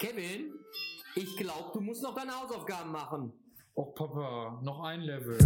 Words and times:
Kevin, 0.00 0.54
ich 1.14 1.36
glaube, 1.36 1.72
du 1.74 1.80
musst 1.82 2.02
noch 2.02 2.14
deine 2.14 2.32
Hausaufgaben 2.32 2.90
machen. 2.90 3.34
Och 3.74 3.94
Papa, 3.94 4.58
noch 4.62 4.82
ein 4.82 5.02
Level. 5.02 5.38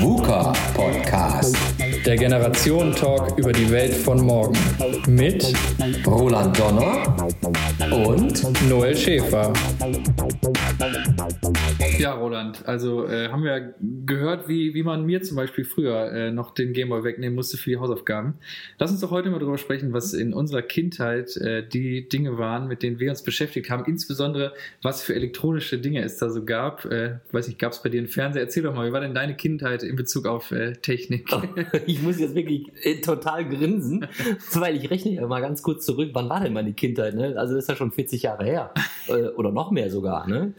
VUCA 0.00 0.54
Podcast. 0.74 1.54
Der 2.06 2.16
Generationen-Talk 2.16 3.36
über 3.38 3.52
die 3.52 3.70
Welt 3.70 3.92
von 3.92 4.24
morgen. 4.24 4.56
Mit 5.06 5.52
Roland 6.06 6.58
Donner 6.58 7.14
und 7.92 8.62
Noel 8.66 8.96
Schäfer. 8.96 9.52
Ja, 11.98 12.14
Roland, 12.14 12.66
also 12.66 13.06
äh, 13.06 13.28
haben 13.28 13.44
wir 13.44 13.74
gehört, 14.06 14.48
wie, 14.48 14.74
wie 14.74 14.82
man 14.82 15.04
mir 15.04 15.22
zum 15.22 15.36
Beispiel 15.36 15.64
früher 15.64 16.12
äh, 16.12 16.30
noch 16.30 16.52
den 16.52 16.72
Gameboy 16.72 17.04
wegnehmen 17.04 17.34
musste 17.34 17.56
für 17.56 17.70
die 17.70 17.76
Hausaufgaben. 17.76 18.34
Lass 18.78 18.90
uns 18.90 19.00
doch 19.00 19.10
heute 19.10 19.30
mal 19.30 19.38
darüber 19.38 19.58
sprechen, 19.58 19.92
was 19.92 20.14
in 20.14 20.32
unserer 20.32 20.62
Kindheit 20.62 21.36
äh, 21.36 21.66
die 21.66 22.08
Dinge 22.08 22.38
waren, 22.38 22.68
mit 22.68 22.82
denen 22.82 22.98
wir 22.98 23.10
uns 23.10 23.22
beschäftigt 23.22 23.70
haben. 23.70 23.84
Insbesondere, 23.86 24.52
was 24.82 25.02
für 25.02 25.14
elektronische 25.14 25.78
Dinge 25.78 26.02
es 26.02 26.18
da 26.18 26.30
so 26.30 26.44
gab. 26.44 26.84
Äh, 26.86 27.18
weiß 27.32 27.48
nicht, 27.48 27.58
gab 27.58 27.72
es 27.72 27.82
bei 27.82 27.88
dir 27.88 27.98
einen 27.98 28.08
Fernseher? 28.08 28.42
Erzähl 28.42 28.62
doch 28.62 28.74
mal, 28.74 28.88
wie 28.88 28.92
war 28.92 29.00
denn 29.00 29.14
deine 29.14 29.36
Kindheit 29.36 29.82
in 29.82 29.96
Bezug 29.96 30.26
auf 30.26 30.50
äh, 30.50 30.72
Technik? 30.72 31.28
Ich 31.86 32.02
muss 32.02 32.18
jetzt 32.18 32.34
wirklich 32.34 32.70
äh, 32.82 33.00
total 33.00 33.48
grinsen, 33.48 34.06
weil 34.54 34.76
ich 34.76 34.90
rechne 34.90 35.12
ja 35.12 35.26
mal 35.26 35.40
ganz 35.40 35.62
kurz 35.62 35.84
zurück. 35.84 36.10
Wann 36.12 36.28
war 36.28 36.40
denn 36.40 36.52
meine 36.52 36.72
Kindheit? 36.72 37.14
Ne? 37.14 37.34
Also 37.36 37.54
das 37.54 37.64
ist 37.64 37.68
ja 37.68 37.76
schon 37.76 37.92
40 37.92 38.22
Jahre 38.22 38.44
her. 38.44 38.72
Äh, 39.08 39.28
oder 39.28 39.50
noch 39.52 39.70
mehr 39.70 39.90
sogar. 39.90 40.26
Ne? 40.26 40.54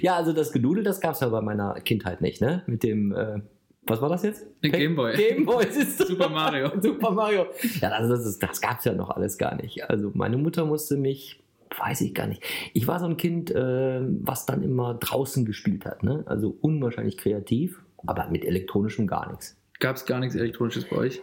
Ja, 0.00 0.16
also 0.16 0.32
das 0.32 0.52
Gedudel, 0.52 0.84
das 0.84 1.00
gab 1.00 1.14
es 1.14 1.20
ja 1.20 1.28
bei 1.28 1.40
meiner 1.40 1.74
Kindheit 1.80 2.20
nicht, 2.20 2.40
ne? 2.40 2.62
Mit 2.66 2.82
dem, 2.82 3.12
äh, 3.12 3.40
was 3.82 4.00
war 4.00 4.08
das 4.08 4.22
jetzt? 4.22 4.46
Gameboy. 4.62 5.14
Gameboy, 5.16 5.64
es 5.64 5.76
ist 5.98 6.06
Super 6.06 6.28
Mario. 6.28 6.70
Super 6.80 7.10
Mario. 7.10 7.46
Ja, 7.80 7.90
also 7.90 8.10
das, 8.10 8.26
ist, 8.26 8.42
das 8.42 8.60
gab 8.60 8.78
es 8.78 8.84
ja 8.84 8.92
noch 8.92 9.10
alles 9.10 9.38
gar 9.38 9.54
nicht. 9.54 9.88
Also 9.88 10.10
meine 10.14 10.36
Mutter 10.36 10.64
musste 10.64 10.96
mich, 10.96 11.40
weiß 11.78 12.02
ich 12.02 12.14
gar 12.14 12.26
nicht. 12.26 12.42
Ich 12.74 12.86
war 12.86 13.00
so 13.00 13.06
ein 13.06 13.16
Kind, 13.16 13.50
äh, 13.50 14.00
was 14.02 14.46
dann 14.46 14.62
immer 14.62 14.94
draußen 14.94 15.44
gespielt 15.44 15.84
hat, 15.84 16.02
ne? 16.02 16.22
Also 16.26 16.56
unwahrscheinlich 16.60 17.16
kreativ, 17.16 17.82
aber 18.06 18.28
mit 18.28 18.44
elektronischem 18.44 19.06
gar 19.06 19.30
nichts. 19.30 19.56
Gab 19.80 19.96
es 19.96 20.06
gar 20.06 20.20
nichts 20.20 20.34
Elektronisches 20.34 20.84
bei 20.88 20.96
euch? 20.96 21.22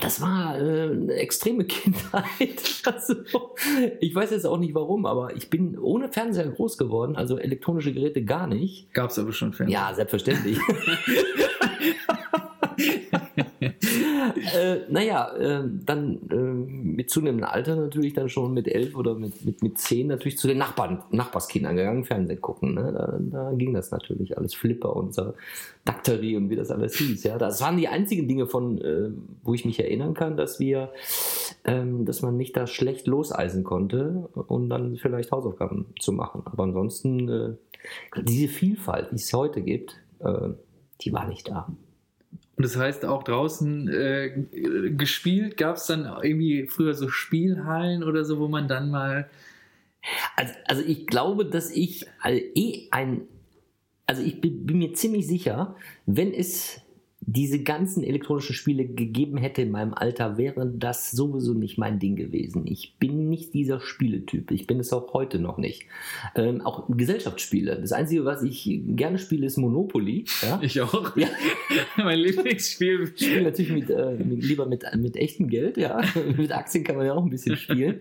Das 0.00 0.20
war 0.20 0.58
äh, 0.58 0.90
eine 0.90 1.14
extreme 1.14 1.64
Kindheit. 1.66 2.82
Also, 2.84 3.14
ich 4.00 4.14
weiß 4.14 4.30
jetzt 4.30 4.46
auch 4.46 4.58
nicht 4.58 4.74
warum, 4.74 5.06
aber 5.06 5.34
ich 5.36 5.50
bin 5.50 5.78
ohne 5.78 6.08
Fernseher 6.08 6.48
groß 6.48 6.78
geworden, 6.78 7.16
also 7.16 7.38
elektronische 7.38 7.92
Geräte 7.92 8.24
gar 8.24 8.46
nicht. 8.46 8.92
Gab 8.92 9.10
es 9.10 9.18
aber 9.18 9.32
schon 9.32 9.52
Fernseher. 9.52 9.78
Ja, 9.78 9.94
selbstverständlich. 9.94 10.58
äh, 14.54 14.80
naja, 14.88 15.34
äh, 15.36 15.64
dann 15.84 16.18
äh, 16.30 16.34
mit 16.36 17.10
zunehmendem 17.10 17.48
Alter 17.48 17.76
natürlich 17.76 18.14
dann 18.14 18.28
schon 18.28 18.54
mit 18.54 18.68
elf 18.68 18.96
oder 18.96 19.14
mit, 19.14 19.44
mit, 19.44 19.62
mit 19.62 19.78
zehn 19.78 20.06
natürlich 20.06 20.38
zu 20.38 20.48
den 20.48 20.58
Nachbarn, 20.58 21.02
Nachbarskindern 21.10 21.76
gegangen, 21.76 22.04
Fernsehen 22.04 22.40
gucken. 22.40 22.74
Ne? 22.74 22.92
Da, 22.92 23.18
da 23.18 23.52
ging 23.52 23.74
das 23.74 23.90
natürlich 23.90 24.36
alles. 24.36 24.54
Flipper 24.54 24.94
und 24.96 25.14
so, 25.14 25.34
Daktari 25.84 26.36
und 26.36 26.50
wie 26.50 26.56
das 26.56 26.70
alles 26.70 26.96
hieß. 26.96 27.24
Ja? 27.24 27.38
Das 27.38 27.60
waren 27.60 27.76
die 27.76 27.88
einzigen 27.88 28.28
Dinge 28.28 28.46
von, 28.46 28.78
äh, 28.80 29.10
wo 29.42 29.54
ich 29.54 29.64
mich 29.64 29.78
erinnern 29.80 30.14
kann, 30.14 30.36
dass 30.36 30.60
wir, 30.60 30.92
ähm, 31.64 32.04
dass 32.04 32.22
man 32.22 32.36
mich 32.36 32.52
da 32.52 32.66
schlecht 32.66 33.06
loseisen 33.06 33.64
konnte 33.64 34.28
und 34.34 34.68
dann 34.70 34.96
vielleicht 34.96 35.32
Hausaufgaben 35.32 35.86
zu 36.00 36.12
machen. 36.12 36.42
Aber 36.44 36.64
ansonsten, 36.64 37.28
äh, 37.28 38.22
diese 38.22 38.48
Vielfalt, 38.48 39.10
die 39.10 39.16
es 39.16 39.32
heute 39.32 39.62
gibt, 39.62 39.96
äh, 40.20 40.50
die 41.00 41.12
war 41.12 41.26
nicht 41.28 41.48
da. 41.48 41.68
Und 42.56 42.64
das 42.64 42.76
heißt 42.76 43.04
auch 43.04 43.22
draußen 43.22 43.88
äh, 43.88 44.90
gespielt, 44.96 45.56
gab 45.58 45.76
es 45.76 45.86
dann 45.86 46.04
irgendwie 46.22 46.66
früher 46.66 46.94
so 46.94 47.08
Spielhallen 47.08 48.02
oder 48.02 48.24
so, 48.24 48.38
wo 48.38 48.48
man 48.48 48.66
dann 48.66 48.90
mal. 48.90 49.28
Also, 50.36 50.54
also 50.66 50.82
ich 50.82 51.06
glaube, 51.06 51.44
dass 51.44 51.70
ich 51.70 52.06
äh, 52.24 52.38
eh 52.54 52.88
ein, 52.92 53.22
also 54.06 54.22
ich 54.22 54.40
bin, 54.40 54.64
bin 54.64 54.78
mir 54.78 54.94
ziemlich 54.94 55.26
sicher, 55.26 55.76
wenn 56.06 56.32
es 56.32 56.80
diese 57.26 57.62
ganzen 57.62 58.04
elektronischen 58.04 58.54
Spiele 58.54 58.86
gegeben 58.86 59.36
hätte 59.36 59.62
in 59.62 59.72
meinem 59.72 59.94
Alter, 59.94 60.38
wäre 60.38 60.64
das 60.66 61.10
sowieso 61.10 61.54
nicht 61.54 61.76
mein 61.76 61.98
Ding 61.98 62.14
gewesen. 62.14 62.66
Ich 62.66 62.94
bin 62.98 63.28
nicht 63.28 63.52
dieser 63.52 63.80
Spieletyp. 63.80 64.52
Ich 64.52 64.68
bin 64.68 64.78
es 64.78 64.92
auch 64.92 65.12
heute 65.12 65.40
noch 65.40 65.58
nicht. 65.58 65.86
Ähm, 66.36 66.60
auch 66.60 66.84
Gesellschaftsspiele. 66.88 67.80
Das 67.80 67.90
Einzige, 67.90 68.24
was 68.24 68.44
ich 68.44 68.80
gerne 68.86 69.18
spiele, 69.18 69.46
ist 69.46 69.56
Monopoly. 69.56 70.24
Ja? 70.42 70.60
Ich 70.66 70.80
auch. 70.80 71.16
Ja. 71.16 71.28
mein 71.96 72.18
Lieblingsspiel. 72.18 73.12
Ich 73.14 73.26
spiele 73.26 73.42
natürlich 73.42 73.72
mit, 73.72 73.90
äh, 73.90 74.16
mit, 74.16 74.42
lieber 74.42 74.66
mit, 74.66 74.84
mit 74.96 75.16
echtem 75.16 75.48
Geld. 75.48 75.76
Ja? 75.76 76.00
mit 76.36 76.52
Aktien 76.52 76.84
kann 76.84 76.96
man 76.96 77.06
ja 77.06 77.14
auch 77.14 77.22
ein 77.22 77.30
bisschen 77.30 77.56
spielen. 77.56 78.00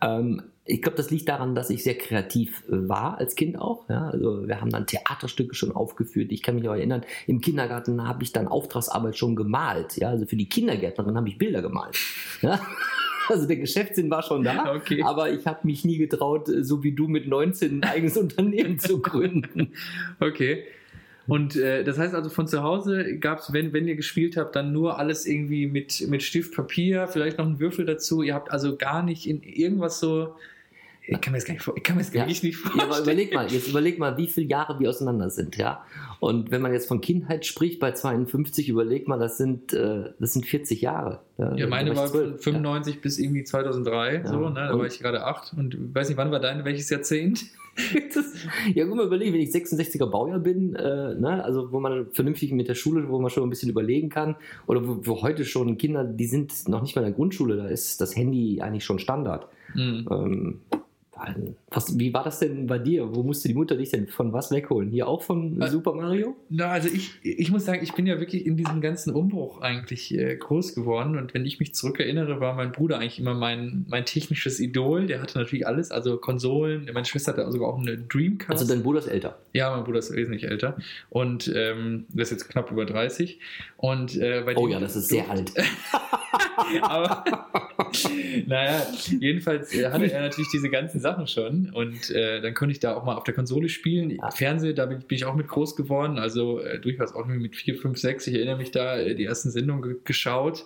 ähm, 0.00 0.42
ich 0.66 0.82
glaube, 0.82 0.96
das 0.96 1.10
liegt 1.10 1.28
daran, 1.28 1.54
dass 1.54 1.70
ich 1.70 1.82
sehr 1.84 1.96
kreativ 1.96 2.64
äh, 2.68 2.88
war 2.88 3.18
als 3.18 3.34
Kind 3.34 3.58
auch. 3.58 3.88
Ja? 3.88 4.08
Also 4.08 4.46
wir 4.46 4.60
haben 4.60 4.70
dann 4.70 4.86
Theaterstücke 4.86 5.54
schon 5.54 5.72
aufgeführt. 5.72 6.32
Ich 6.32 6.42
kann 6.42 6.56
mich 6.56 6.68
auch 6.68 6.74
erinnern, 6.74 7.02
im 7.26 7.40
Kindergarten 7.40 8.06
habe 8.06 8.22
ich 8.22 8.32
dann 8.32 8.48
Auftragsarbeit 8.48 9.16
schon 9.16 9.36
gemalt. 9.36 9.96
Ja? 9.96 10.10
Also 10.10 10.26
für 10.26 10.36
die 10.36 10.48
Kindergärtnerin 10.48 11.16
habe 11.16 11.28
ich 11.28 11.38
Bilder 11.38 11.62
gemalt. 11.62 11.96
Ja? 12.42 12.60
Also 13.28 13.48
der 13.48 13.56
Geschäftssinn 13.56 14.08
war 14.08 14.22
schon 14.22 14.44
da, 14.44 14.72
Okay. 14.76 15.02
aber 15.02 15.32
ich 15.32 15.48
habe 15.48 15.58
mich 15.64 15.84
nie 15.84 15.98
getraut, 15.98 16.48
äh, 16.48 16.62
so 16.62 16.84
wie 16.84 16.92
du 16.92 17.08
mit 17.08 17.26
19 17.26 17.80
ein 17.80 17.82
eigenes 17.82 18.16
Unternehmen 18.16 18.78
zu 18.78 19.02
gründen. 19.02 19.72
Okay. 20.20 20.62
Und 21.26 21.56
äh, 21.56 21.82
das 21.82 21.98
heißt 21.98 22.14
also 22.14 22.30
von 22.30 22.46
zu 22.46 22.62
Hause 22.62 23.18
gab 23.18 23.40
es, 23.40 23.52
wenn, 23.52 23.72
wenn 23.72 23.88
ihr 23.88 23.96
gespielt 23.96 24.36
habt, 24.36 24.54
dann 24.54 24.72
nur 24.72 25.00
alles 25.00 25.26
irgendwie 25.26 25.66
mit, 25.66 26.06
mit 26.08 26.22
Stift, 26.22 26.54
Papier, 26.54 27.08
vielleicht 27.08 27.38
noch 27.38 27.46
einen 27.46 27.58
Würfel 27.58 27.84
dazu. 27.84 28.22
Ihr 28.22 28.32
habt 28.32 28.52
also 28.52 28.76
gar 28.76 29.02
nicht 29.02 29.26
in 29.26 29.42
irgendwas 29.42 29.98
so. 29.98 30.36
Ich 31.08 31.20
kann 31.20 31.32
mir 31.32 31.38
das 31.38 31.44
gar 31.46 31.54
nicht, 31.54 31.62
vor- 31.62 31.76
ich 31.76 31.82
kann 31.82 31.96
mir 31.96 32.02
das 32.02 32.12
Ja. 32.12 32.22
wirklich 32.22 32.42
nicht 32.42 32.56
Ja, 32.64 32.70
vorstellen. 32.70 32.90
aber 32.90 33.00
überleg 33.02 33.34
mal, 33.34 33.46
jetzt 33.52 33.68
überleg 33.68 33.98
mal, 33.98 34.16
wie 34.16 34.26
viele 34.26 34.48
Jahre 34.48 34.78
wir 34.80 34.88
auseinander 34.90 35.30
sind, 35.30 35.56
ja. 35.56 35.84
Und 36.18 36.50
wenn 36.50 36.62
man 36.62 36.72
jetzt 36.72 36.88
von 36.88 37.00
Kindheit 37.00 37.46
spricht, 37.46 37.78
bei 37.78 37.92
52, 37.92 38.68
überleg 38.68 39.06
mal, 39.06 39.18
das 39.18 39.36
sind, 39.38 39.72
äh, 39.72 40.10
das 40.18 40.32
sind 40.32 40.46
40 40.46 40.80
Jahre. 40.80 41.20
Ja, 41.38 41.66
meine 41.68 41.90
Da 41.90 41.96
war 41.96 42.04
ich 42.06 42.10
von 42.10 42.20
zwölf, 42.20 42.42
95 42.42 43.00
bis 43.00 43.18
irgendwie 43.18 43.44
2003, 43.44 44.14
Ja. 44.16 44.26
so, 44.26 44.48
ne? 44.48 44.54
Da 44.54 44.72
Und- 44.72 44.78
war 44.80 44.86
ich 44.86 44.98
gerade 44.98 45.24
acht 45.24 45.52
und 45.56 45.94
weiß 45.94 46.08
nicht, 46.08 46.16
wann 46.16 46.30
war 46.30 46.40
deine, 46.40 46.64
welches 46.64 46.90
Jahrzehnt? 46.90 47.44
Das, 48.14 48.32
ja, 48.74 48.86
guck 48.86 48.96
mal, 48.96 49.04
überlegen, 49.04 49.34
wenn 49.34 49.40
ich 49.42 49.50
66er 49.50 50.06
Baujahr 50.06 50.38
bin, 50.38 50.74
äh, 50.76 51.14
ne, 51.14 51.44
also 51.44 51.72
wo 51.72 51.78
man 51.78 52.06
vernünftig 52.10 52.50
mit 52.52 52.68
der 52.68 52.74
Schule, 52.74 53.06
wo 53.10 53.20
man 53.20 53.28
schon 53.30 53.42
ein 53.42 53.50
bisschen 53.50 53.68
überlegen 53.68 54.08
kann, 54.08 54.34
oder 54.66 54.88
wo, 54.88 54.96
wo 55.02 55.20
heute 55.20 55.44
schon 55.44 55.76
Kinder, 55.76 56.02
die 56.02 56.24
sind 56.24 56.68
noch 56.70 56.80
nicht 56.80 56.96
mal 56.96 57.02
in 57.02 57.08
der 57.08 57.14
Grundschule, 57.14 57.58
da 57.58 57.66
ist 57.66 58.00
das 58.00 58.16
Handy 58.16 58.62
eigentlich 58.62 58.82
schon 58.86 58.98
Standard. 58.98 59.46
Hm. 59.74 60.08
Ähm, 60.10 60.60
was, 61.70 61.98
wie 61.98 62.12
war 62.12 62.24
das 62.24 62.38
denn 62.38 62.66
bei 62.66 62.78
dir? 62.78 63.14
Wo 63.14 63.22
musste 63.22 63.48
die 63.48 63.54
Mutter 63.54 63.76
dich 63.76 63.90
denn 63.90 64.06
von 64.06 64.32
was 64.32 64.50
wegholen? 64.50 64.90
Hier 64.90 65.08
auch 65.08 65.22
von 65.22 65.60
Äh, 65.60 65.68
Super 65.68 65.94
Mario? 65.94 66.36
Na, 66.48 66.70
also 66.70 66.88
ich, 66.88 67.12
ich 67.22 67.50
muss 67.50 67.64
sagen, 67.64 67.80
ich 67.82 67.92
bin 67.94 68.06
ja 68.06 68.20
wirklich 68.20 68.46
in 68.46 68.56
diesem 68.56 68.80
ganzen 68.80 69.14
Umbruch 69.14 69.60
eigentlich 69.60 70.12
äh, 70.16 70.36
groß 70.36 70.74
geworden. 70.74 71.16
Und 71.18 71.34
wenn 71.34 71.44
ich 71.44 71.58
mich 71.58 71.74
zurückerinnere, 71.74 72.40
war 72.40 72.54
mein 72.54 72.72
Bruder 72.72 72.98
eigentlich 72.98 73.18
immer 73.18 73.34
mein, 73.34 73.86
mein 73.88 74.04
technisches 74.04 74.60
Idol. 74.60 75.06
Der 75.06 75.20
hatte 75.22 75.38
natürlich 75.38 75.66
alles, 75.66 75.90
also 75.90 76.18
Konsolen. 76.18 76.88
Meine 76.92 77.06
Schwester 77.06 77.32
hatte 77.32 77.50
sogar 77.50 77.68
auch 77.68 77.78
eine 77.78 77.96
Dreamcast. 77.98 78.50
Also 78.50 78.66
dein 78.66 78.82
Bruder 78.82 78.98
ist 79.00 79.06
älter. 79.08 79.38
ja, 79.52 79.74
mein 79.74 79.84
Bruder 79.84 79.98
ist 79.98 80.12
wesentlich 80.14 80.44
älter. 80.44 80.76
Und 81.10 81.52
ähm, 81.54 82.06
der 82.08 82.22
ist 82.22 82.30
jetzt 82.30 82.48
knapp 82.48 82.70
über 82.70 82.84
30. 82.84 83.38
Und 83.76 84.16
äh, 84.16 84.42
bei 84.44 84.56
Oh 84.56 84.68
ja, 84.68 84.80
das 84.80 84.96
ist 84.96 85.08
sehr 85.08 85.30
alt. 85.30 85.52
Aber 86.82 87.24
naja, 88.46 88.86
jedenfalls 89.18 89.74
äh, 89.74 89.90
hatte 89.90 90.10
er 90.10 90.22
natürlich 90.22 90.50
diese 90.52 90.70
ganzen 90.70 91.00
Sachen 91.00 91.26
schon 91.26 91.70
und 91.72 92.10
äh, 92.10 92.40
dann 92.40 92.54
konnte 92.54 92.72
ich 92.72 92.80
da 92.80 92.94
auch 92.94 93.04
mal 93.04 93.16
auf 93.16 93.24
der 93.24 93.34
Konsole 93.34 93.68
spielen. 93.68 94.10
Ja. 94.10 94.30
Fernsehen, 94.30 94.74
da 94.74 94.86
bin, 94.86 95.00
bin 95.00 95.16
ich 95.16 95.24
auch 95.24 95.34
mit 95.34 95.48
groß 95.48 95.76
geworden, 95.76 96.18
also 96.18 96.60
äh, 96.60 96.78
durchaus 96.78 97.14
auch 97.14 97.26
mit 97.26 97.56
4, 97.56 97.76
5, 97.76 97.98
6. 97.98 98.26
Ich 98.26 98.34
erinnere 98.34 98.56
mich 98.56 98.70
da, 98.70 98.98
äh, 98.98 99.14
die 99.14 99.24
ersten 99.24 99.50
Sendungen 99.50 99.82
ge 99.82 99.96
geschaut. 100.04 100.64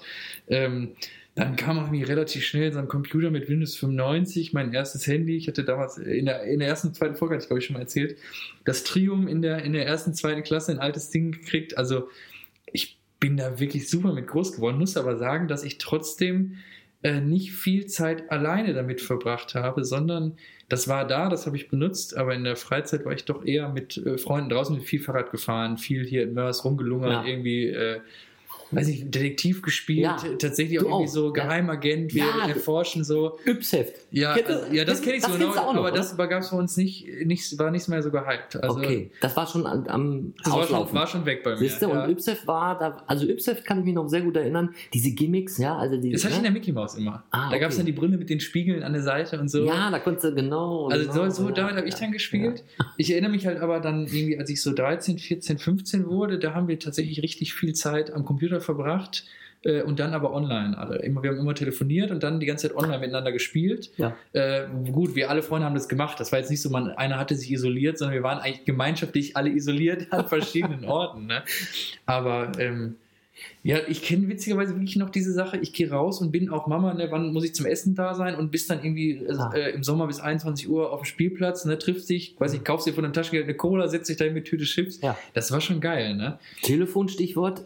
Ähm, 0.49 0.93
dann 1.37 1.57
kam 1.57 1.79
auch 1.79 1.85
irgendwie 1.85 2.03
relativ 2.03 2.45
schnell 2.45 2.73
so 2.73 2.81
ein 2.81 2.89
Computer 2.89 3.31
mit 3.31 3.49
Windows 3.49 3.77
95, 3.77 4.53
mein 4.53 4.73
erstes 4.73 5.07
Handy. 5.07 5.37
Ich 5.37 5.47
hatte 5.47 5.65
damals 5.65 5.97
in 5.97 6.27
der, 6.27 6.43
in 6.43 6.59
der 6.59 6.69
ersten, 6.69 6.93
zweiten 6.93 7.15
Folge, 7.15 7.35
hatte 7.35 7.45
ich 7.45 7.49
glaube 7.49 7.61
ich 7.61 7.67
schon 7.67 7.75
mal 7.75 7.81
erzählt, 7.81 8.19
das 8.65 8.83
Trium 8.83 9.29
in 9.29 9.41
der, 9.41 9.63
in 9.63 9.73
der 9.73 9.87
ersten, 9.87 10.13
zweiten 10.13 10.43
Klasse, 10.43 10.73
ein 10.73 10.81
altes 10.81 11.11
Ding 11.11 11.33
gekriegt. 11.33 11.79
Also 11.79 12.09
bin 13.21 13.37
da 13.37 13.61
wirklich 13.61 13.89
super 13.89 14.13
mit 14.13 14.27
groß 14.27 14.55
geworden, 14.57 14.79
muss 14.79 14.97
aber 14.97 15.17
sagen, 15.17 15.47
dass 15.47 15.63
ich 15.63 15.79
trotzdem 15.79 16.57
äh, 17.03 17.21
nicht 17.21 17.53
viel 17.53 17.87
Zeit 17.87 18.31
alleine 18.31 18.75
damit 18.75 19.01
verbracht 19.01 19.55
habe, 19.55 19.85
sondern 19.85 20.35
das 20.69 20.89
war 20.89 21.07
da, 21.07 21.29
das 21.29 21.47
habe 21.47 21.57
ich 21.57 21.69
benutzt, 21.69 22.17
aber 22.17 22.35
in 22.35 22.45
der 22.45 22.57
Freizeit 22.57 23.05
war 23.05 23.13
ich 23.13 23.25
doch 23.25 23.45
eher 23.45 23.69
mit 23.69 23.97
äh, 23.99 24.19
Freunden 24.19 24.51
draußen 24.51 24.81
viel 24.81 25.01
Fahrrad 25.01 25.31
gefahren, 25.31 25.77
viel 25.79 26.05
hier 26.07 26.23
in 26.23 26.35
Mörs 26.35 26.65
rumgelungert, 26.65 27.11
Ja. 27.13 27.25
irgendwie 27.25 27.67
äh, 27.69 28.01
weiß 28.73 28.89
ich, 28.89 29.11
Detektiv 29.11 29.63
gespielt, 29.63 30.03
Ja. 30.03 30.17
tatsächlich 30.39 30.79
auch 30.81 30.85
irgendwie 30.85 31.05
auch, 31.05 31.09
so. 31.13 31.33
Geheimagent, 31.33 32.15
wir 32.15 32.25
Ja, 32.25 32.49
erforschen 32.49 33.05
so. 33.05 33.39
Yps-Heft. 33.47 33.95
Ja, 34.11 34.35
du- 34.37 34.45
also, 34.47 34.73
ja, 34.73 34.85
das 34.85 35.03
kenne 35.03 35.17
ich 35.17 35.25
so 35.25 35.33
genau, 35.33 35.49
noch, 35.49 35.57
aber 35.75 35.81
oder? 35.83 35.93
das 35.93 36.17
gab 36.17 36.31
es 36.43 36.51
bei 36.51 36.57
uns 36.57 36.77
nicht, 36.77 37.07
nicht, 37.25 37.59
war 37.59 37.71
nicht 37.71 37.89
mehr 37.89 38.03
so 38.03 38.11
gehypt. 38.11 38.57
Also, 38.57 38.79
okay, 38.79 39.11
das 39.21 39.37
war 39.37 39.47
schon 39.47 39.67
am, 39.67 40.35
das 40.45 40.53
war 40.53 40.67
schon, 40.67 40.93
war 40.95 41.07
schon 41.07 41.27
weg 41.27 41.43
bei 41.43 41.51
mir. 41.53 41.57
Siehst 41.59 41.83
du, 41.83 41.89
ja. 41.89 42.05
und 42.05 42.11
Ypsef 42.11 42.47
war 42.47 42.79
da, 42.79 43.03
also 43.07 43.27
Ypsef 43.29 43.65
kann 43.65 43.81
ich 43.81 43.85
mich 43.85 43.95
noch 43.95 44.09
sehr 44.09 44.21
gut 44.23 44.37
erinnern, 44.37 44.75
diese 44.95 45.11
Gimmicks, 45.13 45.59
ja, 45.59 45.77
also 45.77 45.97
die. 45.97 46.11
das 46.13 46.25
hatte 46.25 46.33
ich 46.33 46.39
in 46.39 46.43
ne? 46.45 46.49
der 46.51 46.53
Mickey 46.53 46.73
Mouse 46.73 46.97
immer. 46.97 47.25
Ah, 47.31 47.51
Da 47.51 47.59
gab 47.59 47.71
es 47.71 47.77
okay. 47.77 47.79
dann 47.79 47.87
die 47.87 47.93
Brille 47.93 48.19
mit 48.19 48.31
den 48.31 48.41
Spiegeln 48.41 48.83
an 48.83 48.93
der 48.93 49.03
Seite 49.03 49.39
und 49.41 49.49
so. 49.49 49.65
Ja, 49.65 49.91
da 49.91 49.99
konntest 49.99 50.25
du 50.27 50.35
genau. 50.35 50.89
Also 50.89 51.11
genau, 51.11 51.29
so, 51.31 51.43
so 51.43 51.49
ja, 51.49 51.55
damit 51.55 51.77
habe 51.77 51.89
ich 51.89 51.95
dann 51.95 52.13
gespielt. 52.13 52.63
Ich 52.97 53.11
erinnere 53.13 53.31
mich 53.31 53.47
halt 53.47 53.61
aber 53.61 53.81
dann 53.81 54.07
irgendwie, 54.07 54.39
als 54.39 54.51
ich 54.51 54.61
so 54.61 54.75
13, 54.75 55.19
14, 55.19 55.57
15 55.59 56.07
wurde, 56.07 56.39
da 56.39 56.55
haben 56.55 56.69
wir 56.69 56.79
tatsächlich 56.79 57.23
richtig 57.23 57.55
viel 57.55 57.73
Zeit 57.73 58.13
am 58.13 58.25
Computer 58.27 58.60
verbracht 58.61 59.25
äh, 59.65 59.83
und 59.83 59.99
dann 59.99 60.15
aber 60.15 60.33
online 60.33 60.77
alle. 60.79 60.97
Immer, 60.99 61.23
wir 61.23 61.31
haben 61.31 61.39
immer 61.39 61.55
telefoniert 61.55 62.11
und 62.11 62.23
dann 62.23 62.41
die 62.41 62.47
ganze 62.47 62.69
Zeit 62.69 62.77
online 62.77 62.99
miteinander 62.99 63.33
gespielt. 63.33 63.91
Ja. 63.97 64.17
Äh, 64.33 64.67
gut, 64.91 65.15
wir 65.15 65.31
alle 65.31 65.43
Freunde 65.43 65.67
haben 65.67 65.75
das 65.75 65.89
gemacht. 65.89 66.19
Das 66.21 66.33
war 66.33 66.39
jetzt 66.39 66.51
nicht 66.51 66.63
so, 66.63 66.71
man, 66.71 66.91
einer 66.91 67.19
hatte 67.19 67.35
sich 67.35 67.51
isoliert, 67.51 67.99
sondern 67.99 68.15
wir 68.15 68.23
waren 68.23 68.39
eigentlich 68.39 68.65
gemeinschaftlich 68.65 69.37
alle 69.37 69.51
isoliert 69.51 70.13
an 70.13 70.27
verschiedenen 70.29 70.85
Orten. 70.85 71.27
Ne? 71.27 71.43
Aber 72.07 72.53
ähm, 72.59 72.97
ja, 73.63 73.79
ich 73.89 74.03
kenne 74.03 74.29
witzigerweise 74.29 74.75
wirklich 74.75 74.97
noch 74.97 75.09
diese 75.09 75.33
Sache. 75.33 75.57
Ich 75.59 75.73
gehe 75.73 75.91
raus 75.91 76.21
und 76.21 76.31
bin 76.31 76.51
auch 76.51 76.67
Mama, 76.67 76.93
ne, 76.93 77.09
wann 77.11 77.33
muss 77.33 77.45
ich 77.45 77.55
zum 77.55 77.65
Essen 77.65 77.95
da 77.95 78.15
sein 78.15 78.35
und 78.35 78.51
bis 78.51 78.67
dann 78.67 78.83
irgendwie 78.83 79.13
äh, 79.13 79.33
Ah. 79.35 79.53
äh, 79.55 79.71
im 79.71 79.83
Sommer 79.83 80.07
bis 80.09 80.21
21 80.21 80.69
Uhr 80.69 80.93
auf 80.93 81.01
dem 81.01 81.05
Spielplatz, 81.07 81.65
ne, 81.65 81.79
trifft 81.79 82.07
sich, 82.07 82.35
weiß 82.39 82.53
ich, 82.53 82.65
kaufst 82.65 82.87
dir 82.87 82.93
von 82.93 83.05
dem 83.05 83.15
Taschengeld 83.15 83.45
eine 83.45 83.55
Cola, 83.55 83.89
setzt 83.89 84.11
dich 84.11 84.19
da 84.19 84.29
mit 84.31 84.45
Tüte 84.45 84.65
Chips. 84.65 85.01
Ja. 85.01 85.17
Das 85.33 85.53
war 85.53 85.61
schon 85.63 85.81
geil, 85.81 86.17
ne? 86.17 86.39
Telefonstichwort. 86.63 87.63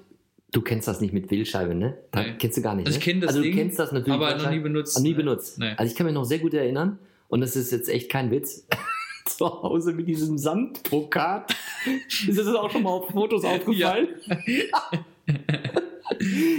Du 0.54 0.62
kennst 0.62 0.86
das 0.86 1.00
nicht 1.00 1.12
mit 1.12 1.32
Wählscheibe, 1.32 1.74
ne? 1.74 1.98
Da 2.12 2.22
Nee. 2.22 2.34
kennst 2.38 2.56
du 2.56 2.62
gar 2.62 2.76
nicht. 2.76 2.86
Also 2.86 2.96
ne? 2.96 3.00
ich 3.00 3.04
kenn 3.04 3.20
das 3.20 3.30
also 3.30 3.40
du 3.40 3.48
Ding, 3.48 3.56
kennst 3.56 3.76
das 3.76 3.90
natürlich. 3.90 4.14
aber 4.14 4.36
noch 4.36 4.50
nie 4.50 4.60
benutzt, 4.60 5.00
nie 5.00 5.10
ne? 5.10 5.16
benutzt. 5.16 5.58
Nee. 5.58 5.72
Also 5.76 5.90
ich 5.90 5.96
kann 5.96 6.06
mich 6.06 6.14
noch 6.14 6.24
sehr 6.24 6.38
gut 6.38 6.54
erinnern, 6.54 7.00
und 7.26 7.40
das 7.40 7.56
ist 7.56 7.72
jetzt 7.72 7.88
echt 7.88 8.08
kein 8.08 8.30
Witz. 8.30 8.64
Zu 9.26 9.46
Hause 9.46 9.92
mit 9.94 10.06
diesem 10.06 10.38
Sandbrokat. 10.38 11.52
ist 12.28 12.38
das 12.38 12.46
auch 12.54 12.70
schon 12.70 12.84
mal 12.84 12.90
auf 12.90 13.10
Fotos 13.10 13.44
aufgefallen? 13.44 14.08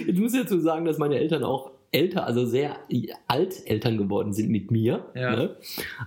Jetzt 0.08 0.20
muss 0.20 0.34
ich 0.34 0.42
dazu 0.42 0.60
sagen, 0.60 0.86
dass 0.86 0.98
meine 0.98 1.20
Eltern 1.20 1.44
auch 1.44 1.72
älter, 1.92 2.26
also 2.26 2.46
sehr 2.46 2.78
alt 3.28 3.62
Eltern 3.66 3.98
geworden 3.98 4.34
sind 4.34 4.50
mit 4.50 4.72
mir. 4.72 5.06
Ja. 5.16 5.36
Ne? 5.36 5.56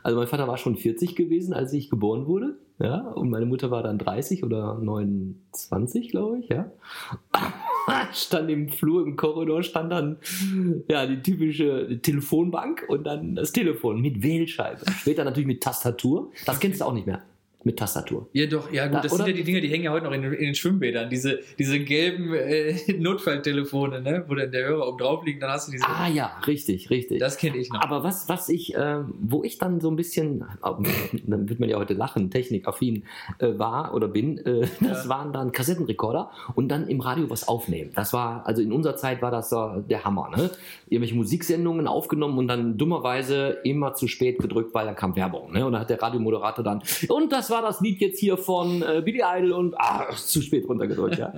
Also 0.02 0.18
mein 0.18 0.26
Vater 0.26 0.48
war 0.48 0.58
schon 0.58 0.76
40 0.76 1.14
gewesen, 1.16 1.54
als 1.54 1.72
ich 1.72 1.88
geboren 1.88 2.26
wurde. 2.26 2.56
Ja, 2.80 3.00
und 3.00 3.30
meine 3.30 3.44
Mutter 3.44 3.72
war 3.72 3.82
dann 3.82 3.98
30 3.98 4.44
oder 4.44 4.78
29, 4.78 6.10
glaube 6.10 6.38
ich, 6.38 6.48
ja. 6.48 6.70
stand 8.12 8.50
im 8.50 8.68
Flur, 8.68 9.04
im 9.04 9.16
Korridor, 9.16 9.64
stand 9.64 9.90
dann 9.90 10.18
ja 10.88 11.06
die 11.06 11.20
typische 11.20 12.00
Telefonbank 12.00 12.84
und 12.88 13.04
dann 13.04 13.34
das 13.34 13.50
Telefon 13.50 14.00
mit 14.00 14.22
Wählscheibe. 14.22 14.84
Später 14.92 15.24
natürlich 15.24 15.48
mit 15.48 15.62
Tastatur. 15.62 16.30
Das 16.46 16.60
kennst 16.60 16.80
du 16.80 16.84
auch 16.84 16.92
nicht 16.92 17.06
mehr. 17.06 17.22
Mit 17.64 17.76
Tastatur. 17.76 18.28
Ja, 18.32 18.46
doch, 18.46 18.72
ja 18.72 18.86
gut, 18.86 18.94
Da- 18.94 19.00
das 19.02 19.10
sind 19.12 19.20
oder? 19.22 19.30
ja 19.30 19.36
die 19.36 19.42
Dinger, 19.42 19.60
die 19.60 19.68
hängen 19.68 19.84
ja 19.84 19.90
heute 19.90 20.04
noch 20.06 20.12
in, 20.12 20.22
den- 20.22 20.32
in 20.32 20.44
den 20.46 20.54
Schwimmbädern, 20.54 21.10
diese, 21.10 21.40
diese 21.58 21.80
gelben 21.80 22.32
äh, 22.32 22.74
Notfalltelefone, 22.98 24.00
ne? 24.00 24.24
wo 24.28 24.34
dann 24.36 24.52
der 24.52 24.66
Hörer 24.68 24.86
oben 24.88 24.98
drauf 24.98 25.24
liegt, 25.24 25.42
dann 25.42 25.50
hast 25.50 25.66
du 25.68 25.72
diese. 25.72 25.84
Ah 25.86 26.08
ja, 26.08 26.30
richtig, 26.46 26.88
richtig. 26.90 27.18
das 27.18 27.36
kenne 27.36 27.56
ich 27.56 27.70
noch. 27.70 27.80
Aber 27.82 28.04
was, 28.04 28.28
was 28.28 28.48
ich, 28.48 28.74
ähm, 28.76 29.12
wo 29.20 29.42
ich 29.42 29.58
dann 29.58 29.80
so 29.80 29.90
ein 29.90 29.96
bisschen, 29.96 30.44
dann 31.26 31.48
wird 31.48 31.58
man 31.60 31.68
ja 31.68 31.78
heute 31.78 31.94
lachen, 31.94 32.30
technikaffin 32.30 33.02
äh, 33.38 33.58
war 33.58 33.92
oder 33.92 34.08
bin, 34.08 34.38
äh, 34.38 34.60
das 34.80 35.04
Ja. 35.04 35.08
waren 35.10 35.32
dann 35.32 35.52
Kassettenrekorder 35.52 36.30
und 36.54 36.68
dann 36.68 36.86
im 36.88 37.00
Radio 37.00 37.28
was 37.28 37.48
aufnehmen. 37.48 37.90
Das 37.94 38.12
war, 38.12 38.46
also 38.46 38.62
in 38.62 38.72
unserer 38.72 38.96
Zeit 38.96 39.20
war 39.20 39.30
das 39.30 39.48
der 39.50 40.04
Hammer, 40.04 40.30
ne? 40.34 40.50
Irgendwelche 40.88 41.16
Musiksendungen 41.16 41.86
aufgenommen 41.88 42.38
und 42.38 42.48
dann 42.48 42.78
dummerweise 42.78 43.58
immer 43.64 43.94
zu 43.94 44.06
spät 44.08 44.38
gedrückt, 44.38 44.74
weil 44.74 44.86
da 44.86 44.94
kam 44.94 45.16
Werbung, 45.16 45.52
ne? 45.52 45.66
Und 45.66 45.72
dann 45.72 45.80
hat 45.82 45.90
der 45.90 46.00
Radiomoderator 46.00 46.64
dann, 46.64 46.82
und 47.08 47.32
das 47.32 47.47
war 47.50 47.62
das 47.62 47.80
Lied 47.80 48.00
jetzt 48.00 48.18
hier 48.18 48.36
von 48.36 48.82
äh, 48.82 49.02
Billy 49.04 49.22
Idol 49.24 49.52
und, 49.52 49.74
ah, 49.78 50.08
zu 50.14 50.40
spät 50.42 50.68
runtergedrückt, 50.68 51.18
ja. 51.18 51.32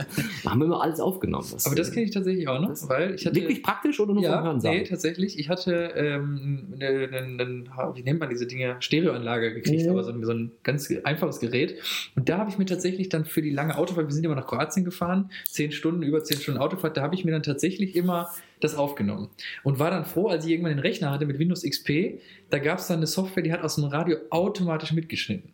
Da 0.44 0.50
haben 0.50 0.58
wir 0.60 0.66
immer 0.66 0.82
alles 0.82 1.00
aufgenommen. 1.00 1.46
Aber 1.64 1.74
das 1.74 1.92
kenne 1.92 2.06
ich 2.06 2.12
tatsächlich 2.12 2.48
auch 2.48 2.60
noch, 2.60 2.70
weil 2.88 3.14
ich 3.14 3.26
hatte. 3.26 3.36
Wirklich 3.36 3.62
praktisch 3.62 3.98
oder 4.00 4.12
nur 4.14 4.22
vom 4.22 4.32
Ja, 4.32 4.42
Hören 4.42 4.58
nee, 4.62 4.84
tatsächlich. 4.84 5.38
Ich 5.38 5.48
hatte 5.48 5.92
ähm, 5.96 6.74
eine, 6.74 6.88
eine, 6.88 7.42
eine, 7.42 7.94
wie 7.94 8.02
nennt 8.02 8.20
man 8.20 8.28
diese 8.30 8.46
Dinge, 8.46 8.76
Stereoanlage 8.80 9.54
gekriegt, 9.54 9.84
Mhm. 9.84 9.90
aber 9.90 10.04
so 10.04 10.12
ein, 10.12 10.24
so 10.24 10.32
ein 10.32 10.52
ganz 10.62 10.92
einfaches 11.04 11.40
Gerät. 11.40 11.76
Und 12.16 12.28
da 12.28 12.38
habe 12.38 12.50
ich 12.50 12.58
mir 12.58 12.66
tatsächlich 12.66 13.08
dann 13.08 13.24
für 13.24 13.42
die 13.42 13.50
lange 13.50 13.76
Autofahrt, 13.78 14.06
wir 14.06 14.14
sind 14.14 14.24
immer 14.24 14.34
nach 14.34 14.46
Kroatien 14.46 14.84
gefahren, 14.84 15.30
zehn 15.48 15.72
Stunden, 15.72 16.02
über 16.02 16.22
zehn 16.24 16.38
Stunden 16.38 16.60
Autofahrt, 16.60 16.96
da 16.96 17.02
habe 17.02 17.14
ich 17.14 17.24
mir 17.24 17.32
dann 17.32 17.42
tatsächlich 17.42 17.96
immer 17.96 18.28
das 18.60 18.74
aufgenommen. 18.74 19.28
Und 19.62 19.78
war 19.78 19.90
dann 19.90 20.04
froh, 20.04 20.28
als 20.28 20.44
ich 20.44 20.50
irgendwann 20.50 20.72
den 20.72 20.80
Rechner 20.80 21.10
hatte 21.10 21.24
mit 21.24 21.38
Windows 21.38 21.62
XP, 21.62 22.20
da 22.50 22.58
gab 22.58 22.78
es 22.78 22.88
dann 22.88 22.98
eine 22.98 23.06
Software, 23.06 23.42
die 23.42 23.52
hat 23.52 23.62
aus 23.62 23.76
dem 23.76 23.84
Radio 23.84 24.18
automatisch 24.28 24.92
mitgeschnitten. 24.92 25.52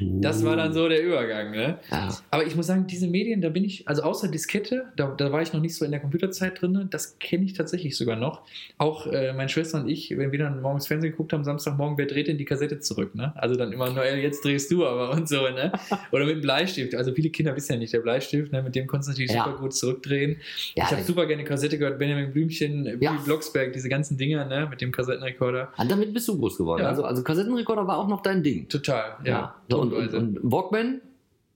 Das 0.00 0.44
war 0.44 0.56
dann 0.56 0.72
so 0.72 0.88
der 0.88 1.02
Übergang, 1.04 1.50
ne? 1.50 1.78
Ja. 1.90 2.08
Aber 2.30 2.46
ich 2.46 2.56
muss 2.56 2.66
sagen, 2.66 2.86
diese 2.86 3.06
Medien, 3.06 3.40
da 3.40 3.50
bin 3.50 3.64
ich, 3.64 3.86
also 3.88 4.02
außer 4.02 4.28
Diskette, 4.28 4.86
da, 4.96 5.08
da 5.16 5.30
war 5.32 5.42
ich 5.42 5.52
noch 5.52 5.60
nicht 5.60 5.76
so 5.76 5.84
in 5.84 5.90
der 5.90 6.00
Computerzeit 6.00 6.60
drin, 6.60 6.88
das 6.90 7.18
kenne 7.18 7.44
ich 7.44 7.52
tatsächlich 7.52 7.96
sogar 7.96 8.16
noch. 8.16 8.42
Auch 8.78 9.06
äh, 9.06 9.32
meine 9.32 9.48
Schwester 9.48 9.78
und 9.80 9.88
ich, 9.88 10.16
wenn 10.16 10.32
wir 10.32 10.38
dann 10.38 10.60
morgens 10.62 10.86
Fernsehen 10.86 11.10
geguckt 11.12 11.32
haben, 11.32 11.44
Samstagmorgen, 11.44 11.98
wer 11.98 12.06
dreht 12.06 12.26
denn 12.28 12.38
die 12.38 12.44
Kassette 12.44 12.80
zurück, 12.80 13.14
ne? 13.14 13.32
Also 13.36 13.54
dann 13.54 13.72
immer, 13.72 13.90
Noel, 13.90 14.18
jetzt 14.18 14.44
drehst 14.44 14.70
du 14.72 14.86
aber 14.86 15.10
und 15.12 15.28
so, 15.28 15.42
ne? 15.48 15.72
Oder 16.10 16.24
mit 16.24 16.36
dem 16.36 16.40
Bleistift. 16.42 16.94
Also 16.94 17.12
viele 17.12 17.30
Kinder 17.30 17.54
wissen 17.54 17.72
ja 17.74 17.78
nicht, 17.78 17.92
der 17.92 18.00
Bleistift, 18.00 18.50
ne? 18.52 18.62
Mit 18.62 18.74
dem 18.74 18.86
konntest 18.86 19.08
du 19.08 19.12
natürlich 19.12 19.32
Ja. 19.32 19.44
super 19.44 19.58
gut 19.58 19.74
zurückdrehen. 19.74 20.36
Ja, 20.74 20.84
ich 20.86 20.90
habe 20.92 21.02
super 21.02 21.26
gerne 21.26 21.44
Kassette 21.44 21.78
gehört, 21.78 21.98
Benjamin 21.98 22.32
Blümchen. 22.32 22.84
Billy 22.98 23.18
Blocksberg, 23.24 23.72
diese 23.72 23.88
ganzen 23.88 24.16
Dinger, 24.16 24.44
ne? 24.46 24.66
Mit 24.68 24.80
dem 24.80 24.90
Kassettenrekorder. 24.90 25.72
Ah, 25.76 25.84
damit 25.84 26.12
bist 26.12 26.26
du 26.28 26.38
groß 26.38 26.56
geworden. 26.58 26.84
Also, 26.84 27.04
also 27.04 27.22
Kassettenrekorder 27.22 27.86
war 27.86 27.98
auch 27.98 28.08
noch 28.08 28.22
dein 28.22 28.42
Ding. 28.42 28.68
Total, 28.68 29.16
ja. 29.24 29.54
So, 29.72 29.80
und, 29.80 29.92
und, 29.92 30.14
und 30.14 30.38
Walkman 30.42 31.00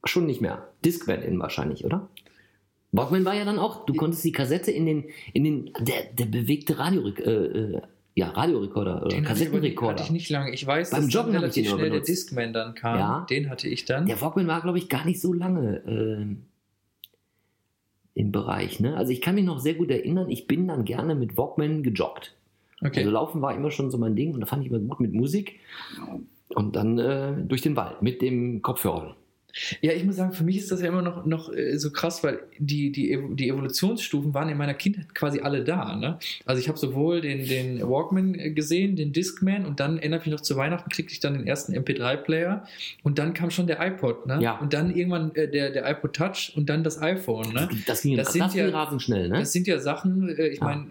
schon 0.04 0.26
nicht 0.26 0.40
mehr. 0.40 0.66
Discman 0.84 1.22
in 1.22 1.38
wahrscheinlich, 1.38 1.84
oder? 1.84 2.08
Walkman 2.92 3.24
war 3.24 3.34
ja 3.34 3.44
dann 3.44 3.58
auch, 3.58 3.84
du 3.86 3.94
konntest 3.94 4.24
die 4.24 4.32
Kassette 4.32 4.70
in 4.70 4.86
den, 4.86 5.04
in 5.32 5.44
den, 5.44 5.70
der, 5.80 6.04
der 6.12 6.26
bewegte 6.26 6.78
Radio, 6.78 7.08
äh, 7.08 7.30
äh, 7.30 7.80
ja, 8.14 8.28
Radiorekorder 8.30 9.02
oder 9.04 9.08
Den 9.08 9.28
hatte 9.28 9.42
ich 9.42 9.48
aber 9.48 9.60
nicht- 9.60 9.76
Kassettenrekorder. 9.76 9.92
hatte 9.94 10.02
ich 10.04 10.10
nicht 10.10 10.30
lange. 10.30 10.54
Ich 10.54 10.66
weiß, 10.66 10.90
Beim 10.90 11.02
dass 11.04 11.12
Joggen 11.12 11.32
dann 11.32 11.42
den 11.42 11.50
relativ 11.50 11.68
schnell 11.68 11.78
der 11.84 11.90
benutzt. 11.90 12.08
Discman 12.08 12.52
dann 12.54 12.74
kam. 12.74 12.98
Ja. 12.98 13.26
Den 13.28 13.50
hatte 13.50 13.68
ich 13.68 13.84
dann. 13.84 14.06
Der 14.06 14.20
Walkman 14.22 14.46
war, 14.46 14.62
glaube 14.62 14.78
ich, 14.78 14.88
gar 14.88 15.04
nicht 15.04 15.20
so 15.20 15.32
lange 15.34 15.82
ähm, 15.86 16.42
im 18.14 18.32
Bereich. 18.32 18.80
Ne? 18.80 18.96
Also 18.96 19.12
ich 19.12 19.20
kann 19.20 19.34
mich 19.34 19.44
noch 19.44 19.58
sehr 19.58 19.74
gut 19.74 19.90
erinnern, 19.90 20.30
ich 20.30 20.46
bin 20.46 20.66
dann 20.68 20.84
gerne 20.86 21.14
mit 21.14 21.36
Walkman 21.36 21.82
gejoggt. 21.82 22.34
Okay. 22.82 23.00
Also 23.00 23.10
Laufen 23.10 23.42
war 23.42 23.54
immer 23.54 23.70
schon 23.70 23.90
so 23.90 23.98
mein 23.98 24.16
Ding 24.16 24.32
und 24.32 24.40
da 24.40 24.46
fand 24.46 24.64
ich 24.64 24.70
immer 24.70 24.78
gut 24.78 25.00
mit 25.00 25.12
Musik. 25.12 25.58
Und 26.56 26.74
dann 26.74 26.98
äh, 26.98 27.32
durch 27.46 27.60
den 27.62 27.76
Wald 27.76 28.00
mit 28.02 28.22
dem 28.22 28.62
Kopfhörer. 28.62 29.14
Ja, 29.80 29.92
ich 29.92 30.04
muss 30.04 30.16
sagen, 30.16 30.32
für 30.32 30.44
mich 30.44 30.58
ist 30.58 30.70
das 30.70 30.82
ja 30.82 30.88
immer 30.88 31.00
noch, 31.00 31.24
noch 31.24 31.50
äh, 31.50 31.78
so 31.78 31.90
krass, 31.90 32.22
weil 32.22 32.40
die, 32.58 32.92
die, 32.92 33.18
die 33.32 33.48
Evolutionsstufen 33.48 34.34
waren 34.34 34.50
in 34.50 34.58
meiner 34.58 34.74
Kindheit 34.74 35.14
quasi 35.14 35.40
alle 35.40 35.64
da. 35.64 35.96
Ne? 35.96 36.18
Also 36.44 36.60
ich 36.60 36.68
habe 36.68 36.76
sowohl 36.78 37.22
den, 37.22 37.46
den 37.48 37.80
Walkman 37.80 38.34
äh, 38.34 38.50
gesehen, 38.50 38.96
den 38.96 39.12
Discman 39.14 39.64
und 39.64 39.80
dann 39.80 39.96
erinnere 39.96 40.20
ich 40.20 40.26
mich 40.26 40.32
noch 40.34 40.42
zu 40.42 40.56
Weihnachten, 40.56 40.90
kriegte 40.90 41.12
ich 41.14 41.20
dann 41.20 41.34
den 41.34 41.46
ersten 41.46 41.72
MP3-Player 41.74 42.66
und 43.02 43.18
dann 43.18 43.32
kam 43.32 43.50
schon 43.50 43.66
der 43.66 43.80
iPod. 43.80 44.26
Ne? 44.26 44.40
Ja. 44.42 44.58
Und 44.58 44.74
dann 44.74 44.94
irgendwann 44.94 45.34
äh, 45.34 45.48
der, 45.50 45.70
der 45.70 45.88
iPod 45.90 46.12
Touch 46.14 46.52
und 46.54 46.68
dann 46.68 46.84
das 46.84 47.00
iPhone. 47.00 47.52
Ne? 47.54 47.68
Das 47.86 48.02
ging, 48.02 48.16
Das 48.16 48.26
das 48.26 48.32
sind 48.34 48.52
ging 48.52 48.60
ja- 48.68 48.78
rasend 48.78 49.00
schnell, 49.02 49.28
ne? 49.30 49.38
Das 49.38 49.52
sind 49.52 49.66
ja 49.66 49.78
Sachen, 49.78 50.28
äh, 50.36 50.48
ich 50.48 50.58
Ja. 50.58 50.64
meine, 50.64 50.86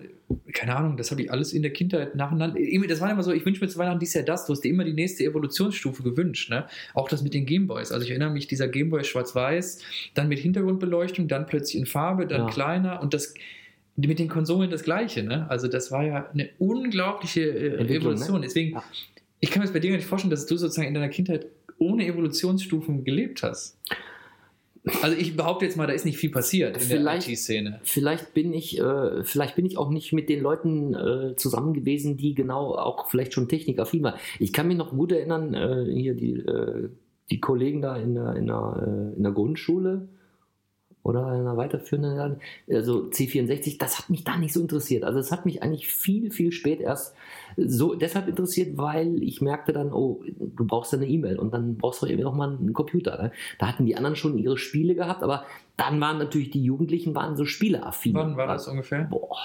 keine 0.53 0.75
Ahnung, 0.75 0.97
das 0.97 1.11
habe 1.11 1.21
ich 1.21 1.31
alles 1.31 1.53
in 1.53 1.61
der 1.61 1.71
Kindheit 1.71 2.15
nacheinander. 2.15 2.59
Das 2.87 3.01
war 3.01 3.11
immer 3.11 3.23
so, 3.23 3.31
ich 3.31 3.45
wünsche 3.45 3.63
mir 3.63 3.67
zu 3.69 3.77
Weihnachten 3.77 3.99
dies 3.99 4.13
Jahr 4.13 4.23
das, 4.23 4.45
du 4.45 4.53
hast 4.53 4.61
dir 4.61 4.69
immer 4.69 4.83
die 4.83 4.93
nächste 4.93 5.23
Evolutionsstufe 5.23 6.01
gewünscht. 6.01 6.49
Ne? 6.49 6.65
Auch 6.93 7.09
das 7.09 7.21
mit 7.21 7.33
den 7.33 7.45
Gameboys. 7.45 7.91
Also 7.91 8.03
ich 8.05 8.09
erinnere 8.11 8.31
mich, 8.31 8.47
dieser 8.47 8.67
Gameboy 8.67 9.03
schwarz-weiß, 9.03 9.79
dann 10.13 10.27
mit 10.27 10.39
Hintergrundbeleuchtung, 10.39 11.27
dann 11.27 11.45
plötzlich 11.45 11.79
in 11.79 11.85
Farbe, 11.85 12.25
dann 12.25 12.41
Ja. 12.41 12.47
kleiner 12.49 13.01
und 13.01 13.13
das 13.13 13.33
mit 13.97 14.19
den 14.19 14.27
Konsolen 14.27 14.69
das 14.71 14.83
gleiche. 14.83 15.23
Ne? 15.23 15.49
Also 15.49 15.67
das 15.67 15.91
war 15.91 16.03
ja 16.03 16.29
eine 16.31 16.49
unglaubliche 16.59 17.41
äh, 17.41 17.77
Entwicklung, 17.77 18.13
Evolution. 18.13 18.39
ne? 18.41 18.47
Deswegen, 18.47 18.73
Ja. 18.73 18.83
ich 19.39 19.51
kann 19.51 19.59
mir 19.61 19.65
das 19.65 19.73
bei 19.73 19.79
dir 19.79 19.91
gar 19.91 19.97
nicht 19.97 20.07
vorstellen, 20.07 20.31
dass 20.31 20.45
du 20.47 20.57
sozusagen 20.57 20.87
in 20.87 20.93
deiner 20.93 21.09
Kindheit 21.09 21.45
ohne 21.77 22.05
Evolutionsstufen 22.05 23.03
gelebt 23.03 23.43
hast. 23.43 23.77
Also 25.01 25.17
ich 25.17 25.35
behaupte 25.35 25.65
jetzt 25.65 25.77
mal, 25.77 25.87
da 25.87 25.93
ist 25.93 26.05
nicht 26.05 26.17
viel 26.17 26.29
passiert 26.31 26.77
in 26.81 26.87
der 26.89 26.97
Vielleicht- 26.99 27.27
IT-Szene. 27.27 27.79
Vielleicht 27.83 28.33
bin 28.33 28.53
ich, 28.53 28.79
äh, 28.79 29.23
vielleicht 29.23 29.55
bin 29.55 29.65
ich 29.65 29.77
auch 29.77 29.89
nicht 29.89 30.13
mit 30.13 30.29
den 30.29 30.41
Leuten 30.41 30.93
äh, 30.93 31.35
zusammen 31.35 31.73
gewesen, 31.73 32.17
die 32.17 32.35
genau 32.35 32.75
auch 32.75 33.07
vielleicht 33.09 33.33
schon 33.33 33.47
technikaffin 33.47 34.03
waren. 34.03 34.19
Ich 34.39 34.53
kann 34.53 34.67
mich 34.67 34.77
noch 34.77 34.91
gut 34.91 35.11
erinnern, 35.11 35.53
äh, 35.53 35.85
hier 35.91 36.13
die, 36.13 36.33
äh, 36.33 36.89
die 37.31 37.39
Kollegen 37.39 37.81
da 37.81 37.95
in 37.95 38.13
der, 38.13 38.35
in 38.35 38.45
der, 38.47 39.11
äh, 39.13 39.17
in 39.17 39.23
der 39.23 39.31
Grundschule 39.31 40.07
oder 41.05 41.27
einer 41.27 41.55
weiterführenden, 41.55 42.41
also 42.67 43.03
C64, 43.03 43.77
das 43.77 43.99
hat 43.99 44.09
mich 44.09 44.23
da 44.23 44.37
nicht 44.37 44.53
so 44.53 44.59
interessiert. 44.59 45.03
Also 45.03 45.19
es 45.19 45.31
hat 45.31 45.45
mich 45.45 45.61
eigentlich 45.61 45.87
viel, 45.87 46.31
viel 46.31 46.51
spät 46.51 46.81
erst 46.81 47.15
so 47.57 47.93
deshalb 47.93 48.27
interessiert, 48.27 48.75
weil 48.75 49.21
ich 49.21 49.39
merkte 49.39 49.71
dann, 49.71 49.93
oh, 49.93 50.23
du 50.25 50.65
brauchst 50.65 50.93
ja 50.93 50.97
eine 50.97 51.07
E-Mail 51.07 51.37
und 51.37 51.53
dann 51.53 51.77
brauchst 51.77 52.01
du 52.01 52.07
eben 52.07 52.23
noch 52.23 52.33
mal 52.33 52.57
einen 52.57 52.73
Computer. 52.73 53.21
Ne? 53.21 53.31
Da 53.59 53.67
hatten 53.67 53.85
die 53.85 53.95
anderen 53.95 54.15
schon 54.15 54.35
ihre 54.39 54.57
Spiele 54.57 54.95
gehabt, 54.95 55.21
aber 55.21 55.45
dann 55.77 56.01
waren 56.01 56.17
natürlich 56.17 56.49
die 56.49 56.63
Jugendlichen 56.63 57.13
waren 57.13 57.37
so 57.37 57.45
spieleaffin. 57.45 58.15
Wann 58.15 58.35
war 58.35 58.47
das 58.47 58.67
ungefähr? 58.67 59.03
Boah. 59.03 59.37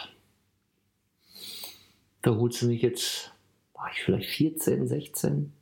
Da 2.23 2.37
holst 2.37 2.63
du 2.63 2.69
mich 2.69 2.81
jetzt, 2.81 3.35
war 3.75 3.91
ich 3.93 4.03
vielleicht 4.03 4.31
14, 4.31 4.89
16? 4.89 5.53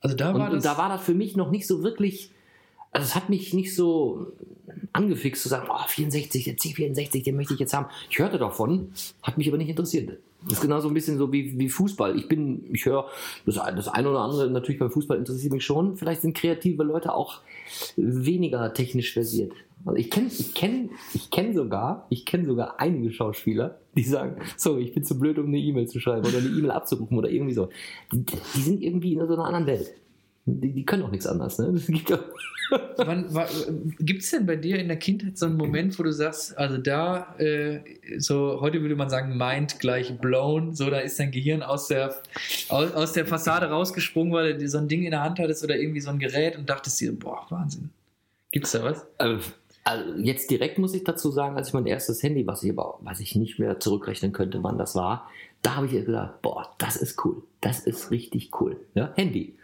Also 0.00 0.16
da 0.16 0.34
war 0.34 0.34
und, 0.34 0.40
das. 0.40 0.54
und 0.54 0.64
da 0.64 0.76
war 0.76 0.88
das 0.88 1.04
für 1.04 1.14
mich 1.14 1.36
noch 1.36 1.52
nicht 1.52 1.68
so 1.68 1.84
wirklich, 1.84 2.32
also 2.94 3.06
es 3.06 3.14
hat 3.16 3.28
mich 3.28 3.52
nicht 3.52 3.74
so 3.74 4.32
angefixt 4.92 5.42
zu 5.42 5.48
sagen, 5.48 5.66
oh, 5.68 5.86
64, 5.86 6.44
der 6.44 6.56
C64, 6.56 7.24
den 7.24 7.36
möchte 7.36 7.52
ich 7.52 7.60
jetzt 7.60 7.74
haben. 7.74 7.86
Ich 8.08 8.18
hörte 8.20 8.38
davon, 8.38 8.92
hat 9.20 9.36
mich 9.36 9.48
aber 9.48 9.58
nicht 9.58 9.68
interessiert. 9.68 10.18
Das 10.44 10.54
ist 10.54 10.60
genauso 10.60 10.88
ein 10.88 10.94
bisschen 10.94 11.18
so 11.18 11.32
wie, 11.32 11.58
wie 11.58 11.68
Fußball. 11.68 12.16
Ich 12.16 12.28
bin, 12.28 12.72
ich 12.72 12.86
höre 12.86 13.06
das, 13.46 13.56
das 13.56 13.88
eine 13.88 14.10
oder 14.10 14.20
andere, 14.20 14.48
natürlich 14.48 14.78
beim 14.78 14.90
Fußball 14.90 15.18
interessiert 15.18 15.52
mich 15.52 15.64
schon. 15.64 15.96
Vielleicht 15.96 16.22
sind 16.22 16.36
kreative 16.36 16.84
Leute 16.84 17.14
auch 17.14 17.40
weniger 17.96 18.72
technisch 18.72 19.12
versiert. 19.12 19.52
Also 19.84 19.98
ich 19.98 20.10
kenne 20.10 20.28
ich 20.28 20.54
kenn, 20.54 20.90
ich 21.14 21.30
kenn 21.30 21.52
sogar, 21.52 22.06
ich 22.10 22.24
kenne 22.24 22.46
sogar 22.46 22.78
einige 22.78 23.10
Schauspieler, 23.10 23.80
die 23.96 24.04
sagen, 24.04 24.36
so, 24.56 24.78
ich 24.78 24.94
bin 24.94 25.02
zu 25.02 25.18
blöd, 25.18 25.38
um 25.38 25.46
eine 25.46 25.58
E-Mail 25.58 25.88
zu 25.88 25.98
schreiben 25.98 26.26
oder 26.26 26.38
eine 26.38 26.48
E-Mail 26.48 26.70
abzurufen 26.70 27.18
oder 27.18 27.28
irgendwie 27.28 27.54
so. 27.54 27.70
Die, 28.12 28.24
die 28.24 28.60
sind 28.60 28.82
irgendwie 28.82 29.14
in 29.14 29.26
so 29.26 29.34
einer 29.34 29.46
anderen 29.46 29.66
Welt. 29.66 29.94
Die, 30.46 30.72
die 30.72 30.84
können 30.84 31.02
auch 31.02 31.10
nichts 31.10 31.26
anderes. 31.26 31.58
Ne? 31.58 31.72
Gibt 33.98 34.22
es 34.22 34.30
denn 34.30 34.46
bei 34.46 34.56
dir 34.56 34.78
in 34.78 34.88
der 34.88 34.98
Kindheit 34.98 35.38
so 35.38 35.46
einen 35.46 35.56
Moment, 35.56 35.98
wo 35.98 36.02
du 36.02 36.12
sagst, 36.12 36.56
also 36.58 36.76
da, 36.76 37.34
äh, 37.38 37.80
so 38.18 38.60
heute 38.60 38.82
würde 38.82 38.96
man 38.96 39.08
sagen, 39.08 39.38
Mind 39.38 39.80
gleich 39.80 40.18
blown, 40.18 40.74
so 40.74 40.90
da 40.90 40.98
ist 40.98 41.18
dein 41.18 41.30
Gehirn 41.30 41.62
aus 41.62 41.88
der, 41.88 42.14
aus, 42.68 42.92
aus 42.92 43.12
der 43.12 43.26
Fassade 43.26 43.66
rausgesprungen, 43.66 44.32
weil 44.32 44.58
du 44.58 44.68
so 44.68 44.78
ein 44.78 44.88
Ding 44.88 45.04
in 45.04 45.12
der 45.12 45.22
Hand 45.22 45.38
hattest 45.38 45.64
oder 45.64 45.76
irgendwie 45.76 46.00
so 46.00 46.10
ein 46.10 46.18
Gerät 46.18 46.56
und 46.58 46.68
dachtest 46.68 47.00
dir, 47.00 47.18
boah, 47.18 47.46
Wahnsinn. 47.48 47.90
Gibt 48.52 48.66
es 48.66 48.72
da 48.72 48.82
was? 48.82 49.06
Also, 49.18 49.40
also 49.84 50.14
jetzt 50.18 50.50
direkt 50.50 50.78
muss 50.78 50.94
ich 50.94 51.04
dazu 51.04 51.30
sagen, 51.30 51.56
als 51.56 51.68
ich 51.68 51.74
mein 51.74 51.86
erstes 51.86 52.22
Handy, 52.22 52.46
was 52.46 52.62
ich 52.62 52.70
aber, 52.70 52.98
was 53.00 53.20
ich 53.20 53.34
nicht 53.34 53.58
mehr 53.58 53.80
zurückrechnen 53.80 54.32
könnte, 54.32 54.62
wann 54.62 54.78
das 54.78 54.94
war, 54.94 55.30
da 55.62 55.76
habe 55.76 55.86
ich 55.86 55.92
gedacht, 55.92 56.42
boah, 56.42 56.74
das 56.78 56.96
ist 56.96 57.24
cool, 57.24 57.42
das 57.60 57.80
ist 57.80 58.10
richtig 58.10 58.60
cool. 58.60 58.76
Ja? 58.94 59.12
Handy. 59.14 59.56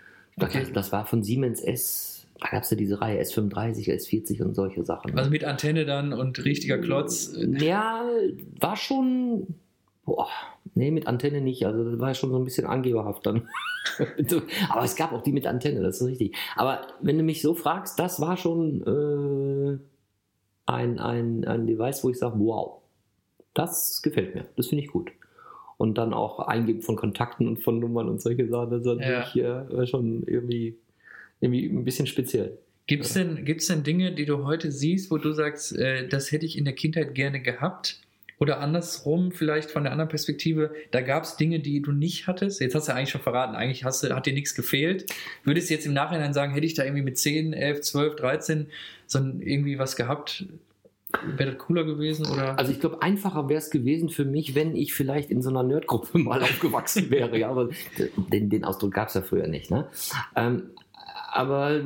Okay. 0.42 0.66
Das, 0.73 0.92
war 0.92 1.06
von 1.06 1.23
Siemens 1.23 1.61
S, 1.61 2.26
da 2.40 2.49
gab 2.49 2.62
es 2.62 2.70
ja 2.70 2.76
diese 2.76 3.00
Reihe 3.00 3.20
S35, 3.20 3.88
S40 3.88 4.42
und 4.42 4.54
solche 4.54 4.85
Sachen. 4.85 5.16
Also 5.18 5.30
mit 5.30 5.44
Antenne 5.44 5.85
dann 5.85 6.12
und 6.12 6.44
richtiger 6.44 6.78
Klotz. 6.78 7.37
Ja, 7.37 8.04
war 8.61 8.76
schon, 8.76 9.54
boah, 10.04 10.28
nee, 10.75 10.90
mit 10.90 11.06
Antenne 11.06 11.40
nicht. 11.40 11.66
Also 11.66 11.90
das 11.90 12.00
war 12.00 12.14
schon 12.14 12.30
so 12.30 12.38
ein 12.38 12.44
bisschen 12.44 12.66
angeberhaft 12.66 13.26
dann. 13.26 13.49
Aber 14.68 14.85
es 14.85 14.97
gab 14.97 15.12
auch 15.12 15.23
die 15.23 15.32
mit 15.32 15.47
Antenne, 15.47 15.80
das 15.80 16.00
ist 16.00 16.06
richtig. 16.06 16.37
Aber 16.56 16.87
wenn 17.00 17.18
du 17.18 17.25
mich 17.25 17.42
so 17.42 17.54
fragst, 17.54 17.99
das 17.99 18.20
war 18.20 18.37
schon 18.37 18.82
äh, 18.82 19.78
ein, 20.66 20.99
ein, 20.99 21.44
ein 21.44 21.66
Device, 21.66 22.04
wo 22.04 22.11
ich 22.11 22.18
sage, 22.18 22.37
wow, 22.38 22.80
das 23.54 24.02
gefällt 24.02 24.35
mir, 24.35 24.47
das 24.56 24.68
finde 24.68 24.85
ich 24.85 24.90
gut 24.90 25.11
und 25.80 25.96
dann 25.96 26.12
auch 26.12 26.40
Eingeben 26.40 26.82
von 26.82 26.94
Kontakten 26.94 27.49
und 27.49 27.62
von 27.62 27.78
Nummern 27.78 28.06
und 28.10 28.20
solche 28.20 28.46
Sachen. 28.46 28.68
Das 28.68 28.80
ist 28.80 28.87
natürlich 28.87 29.34
ja. 29.34 29.66
äh, 29.66 29.87
schon 29.87 30.25
irgendwie, 30.26 30.76
irgendwie 31.40 31.70
ein 31.70 31.84
bisschen 31.84 32.06
speziell. 32.06 32.58
Gibt 32.87 33.06
es 33.06 33.14
denn, 33.14 33.46
gibt's 33.46 33.68
denn 33.68 33.82
Dinge, 33.82 34.12
die 34.12 34.26
du 34.26 34.44
heute 34.44 34.72
siehst, 34.72 35.10
wo 35.10 35.16
du 35.16 35.32
sagst, 35.32 35.75
äh, 35.75 36.06
das 36.06 36.32
hätte 36.32 36.44
ich 36.44 36.58
in 36.58 36.66
der 36.66 36.75
Kindheit 36.75 37.14
gerne 37.14 37.40
gehabt? 37.40 37.99
Oder 38.38 38.60
andersrum, 38.60 39.32
vielleicht 39.32 39.70
von 39.70 39.84
der 39.84 39.92
anderen 39.92 40.10
Perspektive, 40.10 40.75
da 40.90 41.00
gab 41.00 41.25
es 41.25 41.37
Dinge, 41.37 41.60
die 41.60 41.80
du 41.80 41.92
nicht 41.92 42.26
hattest. 42.26 42.60
Jetzt 42.60 42.75
hast 42.75 42.88
du 42.88 42.92
eigentlich 42.92 43.10
schon 43.10 43.22
verraten, 43.22 43.54
eigentlich 43.54 43.84
hast 43.84 44.02
du, 44.02 44.14
hat 44.14 44.26
dir 44.26 44.34
nichts 44.34 44.54
gefehlt. 44.54 45.06
Würdest 45.44 45.70
du 45.70 45.75
jetzt 45.75 45.87
im 45.87 45.94
Nachhinein 45.94 46.34
sagen, 46.34 46.52
hätte 46.52 46.66
ich 46.66 46.75
da 46.75 46.84
irgendwie 46.84 47.04
mit 47.04 47.16
10, 47.16 47.54
11, 47.54 47.80
12, 47.80 48.16
13 48.16 48.66
so 49.06 49.18
irgendwie 49.18 49.78
was 49.78 49.96
gehabt, 49.96 50.44
Wäre 51.37 51.52
das 51.52 51.59
cooler 51.59 51.85
gewesen? 51.85 52.26
Oder? 52.26 52.59
Also 52.59 52.73
ich 52.73 52.81
glaube, 52.81 53.02
einfacher 53.02 53.49
wäre 53.49 53.59
es 53.59 53.71
gewesen 53.71 54.09
für 54.09 54.25
mich, 54.25 54.55
wenn 54.55 54.76
ich 54.76 54.95
vielleicht 54.95 55.31
in 55.31 55.43
so 55.43 55.50
einer 55.50 55.62
Nerdgruppe 55.62 56.19
mal 56.19 56.43
aufgewachsen 56.43 57.11
wäre. 57.11 57.38
ja, 57.38 57.50
aber 57.50 57.71
den, 58.17 58.50
den 58.50 58.64
Ausdruck 58.64 58.93
gab 58.93 59.09
es 59.09 59.14
ja 59.14 59.23
früher 59.23 59.49
nicht. 59.49 59.71
Ne? 59.71 59.88
Ähm, 60.37 60.71
aber 61.33 61.83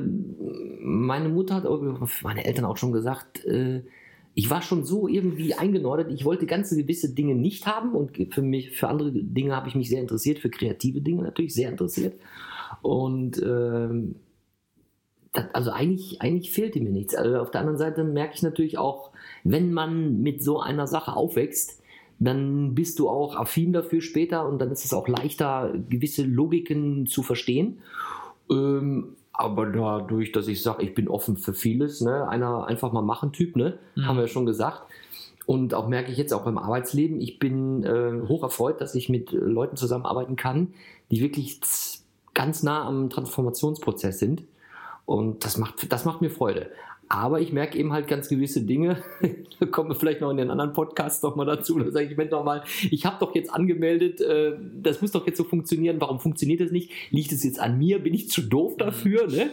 meine 0.81 1.29
Mutter 1.29 1.57
hat, 1.57 1.65
meine 2.23 2.45
Eltern 2.45 2.65
auch 2.65 2.77
schon 2.77 2.93
gesagt, 2.93 3.45
äh, 3.45 3.83
ich 4.35 4.51
war 4.51 4.63
schon 4.63 4.85
so 4.85 5.07
irgendwie 5.07 5.55
eingenordet, 5.55 6.11
ich 6.11 6.25
wollte 6.25 6.47
ganze 6.47 6.77
gewisse 6.77 7.15
Dinge 7.15 7.35
nicht 7.35 7.67
haben 7.67 7.93
und 7.93 8.17
für 8.33 8.43
mich, 8.43 8.73
für 8.73 8.89
andere 8.89 9.13
Dinge 9.13 9.55
habe 9.55 9.69
ich 9.69 9.77
mich 9.77 9.89
sehr 9.89 10.01
interessiert, 10.01 10.41
für 10.41 10.51
kreative 10.51 11.01
Dinge 11.01 11.23
natürlich 11.23 11.55
sehr 11.55 11.71
interessiert. 11.71 12.15
Und 12.83 13.41
ähm, 13.41 14.17
das, 15.35 15.47
also 15.53 15.71
eigentlich, 15.71 16.23
eigentlich 16.23 16.53
fehlte 16.53 16.81
mir 16.81 16.91
nichts. 16.91 17.15
Also 17.15 17.39
auf 17.39 17.51
der 17.51 17.61
anderen 17.61 17.79
Seite 17.79 18.05
merke 18.05 18.35
ich 18.35 18.43
natürlich 18.43 18.79
auch, 18.79 19.11
wenn 19.43 19.73
man 19.73 20.23
mit 20.23 20.43
so 20.43 20.61
einer 20.61 20.87
Sache 20.87 21.15
aufwächst, 21.15 21.83
dann 22.19 22.75
bist 22.75 22.99
du 22.99 23.09
auch 23.09 23.37
affin 23.37 23.73
dafür 23.73 24.01
später 24.01 24.49
und 24.49 24.59
dann 24.61 24.71
ist 24.71 24.85
es 24.85 24.95
auch 24.95 25.09
leichter, 25.09 25.75
gewisse 25.91 26.23
Logiken 26.25 27.07
zu 27.07 27.23
verstehen. 27.23 27.79
Ähm, 28.51 29.17
aber 29.33 29.67
dadurch, 29.67 30.31
dass 30.31 30.47
ich 30.47 30.63
sage, 30.63 30.85
ich 30.85 30.95
bin 30.95 31.09
offen 31.09 31.37
für 31.37 31.55
vieles, 31.55 32.01
ne, 32.01 32.29
einer 32.29 32.67
einfach 32.67 32.93
mal 32.93 33.03
machen 33.03 33.33
Typ, 33.33 33.57
ne, 33.57 33.79
mhm. 33.97 34.07
haben 34.07 34.17
wir 34.17 34.23
ja 34.23 34.29
schon 34.29 34.47
gesagt. 34.47 34.83
Und 35.47 35.75
auch 35.75 35.89
merke 35.89 36.11
ich 36.13 36.17
jetzt 36.17 36.33
auch 36.33 36.45
beim 36.45 36.57
Arbeitsleben, 36.57 37.21
ich 37.21 37.39
bin 37.39 37.83
äh, 37.83 38.27
hoch 38.29 38.45
erfreut, 38.45 38.81
dass 38.81 38.95
ich 38.95 39.09
mit 39.09 39.33
Leuten 39.33 39.77
zusammenarbeiten 39.77 40.37
kann, 40.37 40.69
die 41.11 41.21
wirklich 41.21 41.61
ganz 42.33 42.63
nah 42.63 42.87
am 42.87 43.11
Transformationsprozess 43.11 44.19
sind. 44.19 44.45
Und 45.07 45.45
das 45.45 45.59
macht, 45.59 45.93
das 45.93 46.05
macht 46.05 46.21
mir 46.23 46.31
Freude. 46.31 46.71
Aber 47.09 47.41
ich 47.41 47.53
merke 47.53 47.79
eben 47.79 47.93
halt 47.93 48.09
ganz 48.09 48.29
gewisse 48.29 48.63
Dinge. 48.63 49.03
da 49.61 49.67
kommen 49.67 49.91
wir 49.91 49.95
vielleicht 49.95 50.21
noch 50.21 50.31
in 50.31 50.39
den 50.39 50.51
anderen 50.51 50.73
Podcasts 50.73 51.23
nochmal 51.23 51.47
dazu. 51.47 51.79
Da 51.79 51.91
sage 51.91 52.07
ich, 52.07 52.17
Mensch, 52.17 52.31
nochmal, 52.31 52.65
ich 52.91 53.05
habe 53.05 53.17
doch 53.21 53.35
jetzt 53.35 53.51
angemeldet, 53.53 54.21
äh, 54.21 54.55
das 54.81 55.03
muss 55.03 55.13
doch 55.13 55.27
jetzt 55.27 55.37
so 55.37 55.45
funktionieren. 55.45 56.01
Warum 56.01 56.19
funktioniert 56.19 56.61
das 56.61 56.71
nicht? 56.71 56.91
Liegt 57.11 57.33
es 57.33 57.45
jetzt 57.45 57.61
an 57.61 57.79
mir? 57.79 57.99
Bin 57.99 58.15
ich 58.15 58.31
zu 58.31 58.43
doof 58.43 58.77
dafür? 58.79 59.27
Ne? 59.27 59.51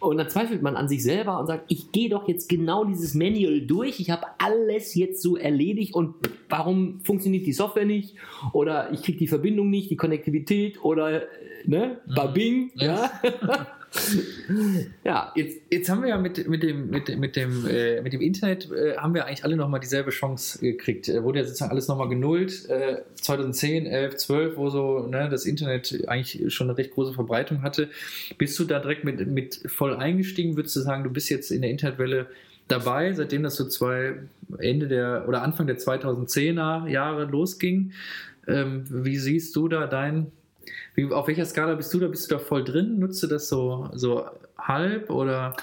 Und 0.00 0.18
dann 0.18 0.28
zweifelt 0.28 0.62
man 0.62 0.76
an 0.76 0.88
sich 0.88 1.02
selber 1.02 1.38
und 1.38 1.46
sagt, 1.46 1.64
ich 1.68 1.92
gehe 1.92 2.08
doch 2.08 2.28
jetzt 2.28 2.48
genau 2.48 2.84
dieses 2.84 3.14
Manual 3.14 3.60
durch. 3.60 4.00
Ich 4.00 4.10
habe 4.10 4.26
alles 4.38 4.94
jetzt 4.94 5.22
so 5.22 5.36
erledigt 5.36 5.94
und 5.94 6.14
warum 6.48 7.00
funktioniert 7.00 7.46
die 7.46 7.52
Software 7.52 7.86
nicht? 7.86 8.16
Oder 8.52 8.92
ich 8.92 9.02
kriege 9.02 9.18
die 9.18 9.28
Verbindung 9.28 9.70
nicht, 9.70 9.90
die 9.90 9.96
Konnektivität 9.96 10.82
oder 10.82 11.22
ne? 11.64 12.00
Mhm. 12.06 12.14
Babing. 12.14 12.70
Ja. 12.74 13.10
ja. 13.22 13.66
ja. 15.04 15.32
Jetzt, 15.34 15.60
jetzt 15.70 15.88
haben 15.88 16.02
wir 16.02 16.08
ja 16.08 16.18
mit, 16.18 16.48
mit 16.48 16.62
dem, 16.62 16.90
mit, 16.90 17.16
mit 17.18 17.36
dem, 17.36 17.66
äh, 17.66 18.00
mit 18.02 18.12
dem 18.12 18.20
Internet 18.20 18.70
äh, 18.70 18.96
haben 18.96 19.14
wir 19.14 19.26
eigentlich 19.26 19.44
alle 19.44 19.56
nochmal 19.56 19.80
dieselbe 19.80 20.10
Chance 20.10 20.58
gekriegt. 20.58 21.08
Äh, 21.08 21.22
wurde 21.22 21.40
ja 21.40 21.44
sozusagen 21.44 21.70
alles 21.70 21.88
nochmal 21.88 22.08
genullt. 22.08 22.68
Äh, 22.68 23.02
2010, 23.14 23.86
11, 23.86 24.16
12, 24.16 24.56
wo 24.56 24.68
so 24.68 25.06
ne, 25.06 25.28
das 25.30 25.46
Internet 25.46 26.04
eigentlich 26.06 26.52
schon 26.52 26.68
eine 26.68 26.78
recht 26.78 26.92
große 26.92 27.14
Verbreitung 27.14 27.62
hatte. 27.62 27.88
Bist 28.36 28.58
du 28.58 28.64
da 28.64 28.78
direkt 28.78 29.04
mit, 29.04 29.26
mit 29.26 29.60
voll 29.66 29.96
eingestiegen? 29.96 30.56
Würdest 30.56 30.76
du 30.76 30.80
sagen, 30.80 31.04
du 31.04 31.10
bist 31.10 31.30
jetzt 31.30 31.50
in 31.50 31.62
der 31.62 31.70
Internetwelle 31.70 32.26
dabei, 32.68 33.12
seitdem 33.14 33.42
das 33.42 33.56
so 33.56 33.66
zwei 33.66 34.16
Ende 34.58 34.88
der 34.88 35.24
oder 35.26 35.42
Anfang 35.42 35.66
der 35.66 35.78
2010er 35.78 36.88
Jahre 36.88 37.24
losging? 37.24 37.92
Ähm, 38.46 38.84
wie 38.88 39.16
siehst 39.16 39.56
du 39.56 39.68
da 39.68 39.86
dein 39.86 40.32
wie, 40.94 41.12
auf 41.12 41.28
welcher 41.28 41.44
Skala 41.44 41.74
bist 41.74 41.92
du 41.94 42.00
da? 42.00 42.08
Bist 42.08 42.30
du 42.30 42.34
da 42.34 42.40
voll 42.40 42.64
drin? 42.64 42.98
Nutzt 42.98 43.22
du 43.22 43.26
das 43.26 43.48
so, 43.48 43.88
so 43.94 44.24
halb 44.58 45.10
oder? 45.10 45.54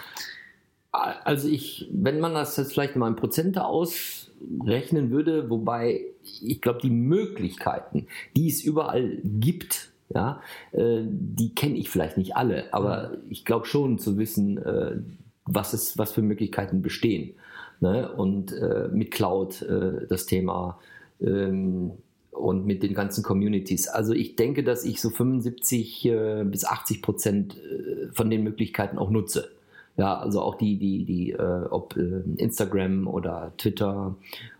Also 0.92 1.50
ich, 1.50 1.90
wenn 1.92 2.20
man 2.20 2.34
das 2.34 2.56
jetzt 2.58 2.72
vielleicht 2.72 2.96
mal 2.96 3.10
in 3.10 3.16
Prozente 3.16 3.66
ausrechnen 3.66 5.12
würde, 5.12 5.50
wobei 5.50 6.06
ich 6.24 6.62
glaube, 6.62 6.80
die 6.82 6.90
Möglichkeiten, 6.90 8.08
die 8.36 8.48
es 8.48 8.64
überall 8.64 9.18
gibt, 9.24 9.92
ja, 10.14 10.42
äh, 10.72 11.02
die 11.04 11.54
kenne 11.54 11.76
ich 11.76 11.90
vielleicht 11.90 12.18
nicht 12.18 12.36
alle, 12.36 12.74
aber 12.74 13.18
ich 13.30 13.44
glaube 13.44 13.66
schon 13.66 13.98
zu 13.98 14.18
wissen, 14.18 14.58
äh, 14.58 14.98
was, 15.46 15.74
es, 15.74 15.98
was 15.98 16.14
für 16.14 16.22
Möglichkeiten 16.22 16.82
bestehen. 16.82 17.36
Ne? 17.82 18.12
Und 18.12 18.54
äh, 18.54 18.88
mit 18.92 19.12
Cloud 19.12 19.66
das 20.10 20.26
Thema 20.26 20.80
ähm, 21.20 21.92
und 22.38 22.65
mit 22.65 22.84
den 22.84 22.94
ganzen 22.94 23.24
Communities. 23.24 23.88
Also 23.88 24.13
ich 24.13 24.36
denke, 24.36 24.63
dass 24.63 24.84
ich 24.84 25.01
so 25.01 25.10
75 25.10 26.06
äh, 26.06 26.44
bis 26.46 26.65
80 26.65 27.01
Prozent 27.01 27.58
äh, 27.58 28.12
von 28.12 28.30
den 28.30 28.44
Möglichkeiten 28.44 28.98
auch 28.98 29.10
nutze. 29.10 29.50
Ja, 29.98 30.18
also 30.20 30.42
auch 30.42 30.56
die, 30.56 30.77
die, 30.77 31.06
die, 31.06 31.32
äh, 31.32 31.65
ob 31.70 31.96
äh, 31.96 32.22
Instagram 32.38 33.08
oder 33.08 33.54
Twitter 33.58 34.15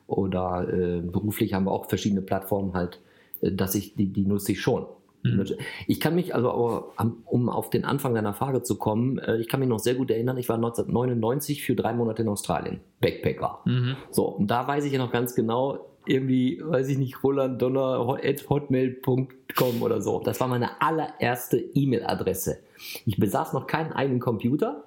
oder 0.08 0.67
äh, 0.72 1.01
beruflich 1.01 1.53
haben 1.53 1.65
wir 1.65 1.72
auch 1.72 1.88
verschiedene 1.89 2.22
Plattformen 2.22 2.74
halt, 2.74 3.00
äh, 3.41 3.51
dass 3.51 3.75
ich, 3.75 3.96
die, 3.96 4.08
die 4.08 4.25
nutze 4.25 4.53
ich 4.53 4.62
schon. 4.62 4.86
Mhm. 5.24 5.44
Ich 5.88 6.00
kann 6.00 6.15
mich 6.15 6.36
also, 6.36 6.51
aber, 6.51 6.91
am- 6.96 7.17
um 7.25 7.50
auf 7.50 7.70
den 7.70 7.84
Anfang 7.84 8.13
deiner 8.13 8.34
Frage 8.34 8.62
zu 8.62 8.77
kommen, 8.77 9.20
ich 9.39 9.50
kann 9.50 9.60
mich 9.60 9.67
noch 9.67 9.79
sehr 9.79 9.96
gut 9.96 10.12
erinnern, 10.12 10.38
ich 10.38 10.48
war 10.48 10.55
1999 10.58 11.63
für 11.63 11.75
drei 11.75 11.94
Monate 11.94 12.22
in 12.22 12.29
Australien, 12.29 12.79
Backpacker. 13.01 13.60
Mhm. 13.65 13.96
So, 14.12 14.25
und 14.27 14.48
da 14.48 14.67
weiß 14.67 14.86
ich 14.86 14.94
ja 14.94 15.00
noch 15.00 15.12
ganz 15.12 15.34
genau, 15.36 15.79
irgendwie, 16.08 16.62
weiß 16.64 16.90
ich 16.90 16.98
nicht, 16.98 17.24
Roland 17.24 17.62
Donner 17.62 18.20
at 18.24 18.50
hotmail.com 18.50 19.82
oder 19.82 20.02
so. 20.02 20.22
Das 20.24 20.40
war 20.40 20.48
meine 20.48 20.82
allererste 20.82 21.58
E-Mail-Adresse. 21.58 22.60
Ich 23.06 23.18
besaß 23.18 23.54
noch 23.54 23.68
keinen 23.68 23.94
eigenen 23.94 24.20
Computer, 24.20 24.84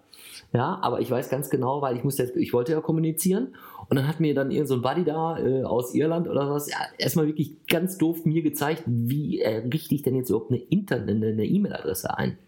ja, 0.53 0.79
aber 0.81 1.01
ich 1.01 1.11
weiß 1.11 1.29
ganz 1.29 1.51
genau, 1.51 1.83
weil 1.83 1.97
ich 1.97 2.05
musste, 2.05 2.33
ich 2.37 2.53
wollte 2.55 2.73
ja 2.73 2.81
kommunizieren 2.81 3.55
und 3.89 3.97
dann 3.97 4.09
hat 4.09 4.19
mir 4.19 4.35
dann 4.35 4.51
irgend 4.51 4.69
so 4.69 4.75
ein 4.75 4.83
Buddy 4.83 5.05
da 5.05 5.39
äh, 5.39 5.63
aus 5.63 5.95
Irland 5.95 6.27
oder 6.27 6.51
was, 6.51 6.71
ja, 6.71 6.79
erstmal 6.97 7.27
wirklich 7.27 7.67
ganz 7.67 7.99
doof 7.99 8.25
mir 8.25 8.43
gezeigt, 8.43 8.83
wie 8.87 9.41
äh, 9.41 9.59
richte 9.73 9.95
ich 9.95 10.03
denn 10.03 10.17
jetzt 10.17 10.31
überhaupt 10.31 10.51
eine 10.51 10.61
Internet, 10.61 11.23
eine 11.23 11.45
E-Mail-Adresse 11.45 12.17
ein. 12.17 12.39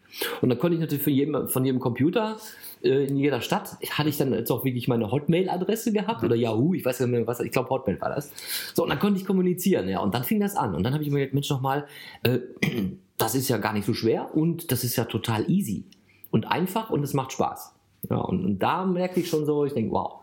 Und 0.41 0.49
dann 0.49 0.59
konnte 0.59 0.75
ich 0.75 0.81
natürlich 0.81 1.05
von 1.05 1.13
jedem, 1.13 1.49
von 1.49 1.65
jedem 1.65 1.79
Computer 1.79 2.39
äh, 2.83 3.05
in 3.05 3.17
jeder 3.17 3.43
Stadt, 3.43 3.77
hatte 3.91 4.09
ich 4.09 4.17
dann 4.17 4.33
jetzt 4.33 4.51
auch 4.51 4.65
wirklich 4.65 4.89
meine 4.89 5.11
Hotmail-Adresse 5.11 5.93
gehabt 5.93 6.25
oder 6.25 6.35
Yahoo, 6.35 6.73
ich 6.73 6.85
weiß 6.85 7.01
nicht 7.01 7.11
mehr, 7.11 7.27
was, 7.27 7.41
ich 7.41 7.53
glaube 7.53 7.69
Hotmail 7.69 8.01
war 8.01 8.15
das. 8.15 8.33
So, 8.75 8.85
und 8.85 8.89
dann 8.89 8.99
konnte 8.99 9.21
ich 9.21 9.27
kommunizieren, 9.27 9.89
ja, 9.89 10.01
und 10.01 10.15
dann 10.15 10.25
fing 10.25 10.41
das 10.41 10.57
an. 10.57 10.75
Und 10.75 10.85
dann 10.85 10.95
habe 10.95 11.05
ich 11.05 11.11
mir 11.11 11.21
gedacht, 11.21 11.35
Mensch, 11.35 11.51
nochmal, 11.51 11.87
äh, 12.23 12.39
das 13.19 13.35
ist 13.35 13.49
ja 13.51 13.59
gar 13.59 13.75
nicht 13.75 13.85
so 13.85 13.93
schwer 13.93 14.35
und 14.35 14.73
das 14.73 14.85
ist 14.85 14.97
ja 14.97 15.05
total 15.05 15.51
easy 15.51 15.85
und 16.31 16.51
einfach 16.51 16.91
und 16.91 17.03
es 17.03 17.13
macht 17.13 17.33
Spaß. 17.33 17.75
Ja, 18.09 18.17
und, 18.19 18.45
und 18.45 18.59
da 18.59 18.85
merke 18.85 19.21
ich 19.21 19.29
schon 19.29 19.45
so, 19.47 19.65
ich 19.65 19.75
denke, 19.75 19.93
wow. 19.93 20.21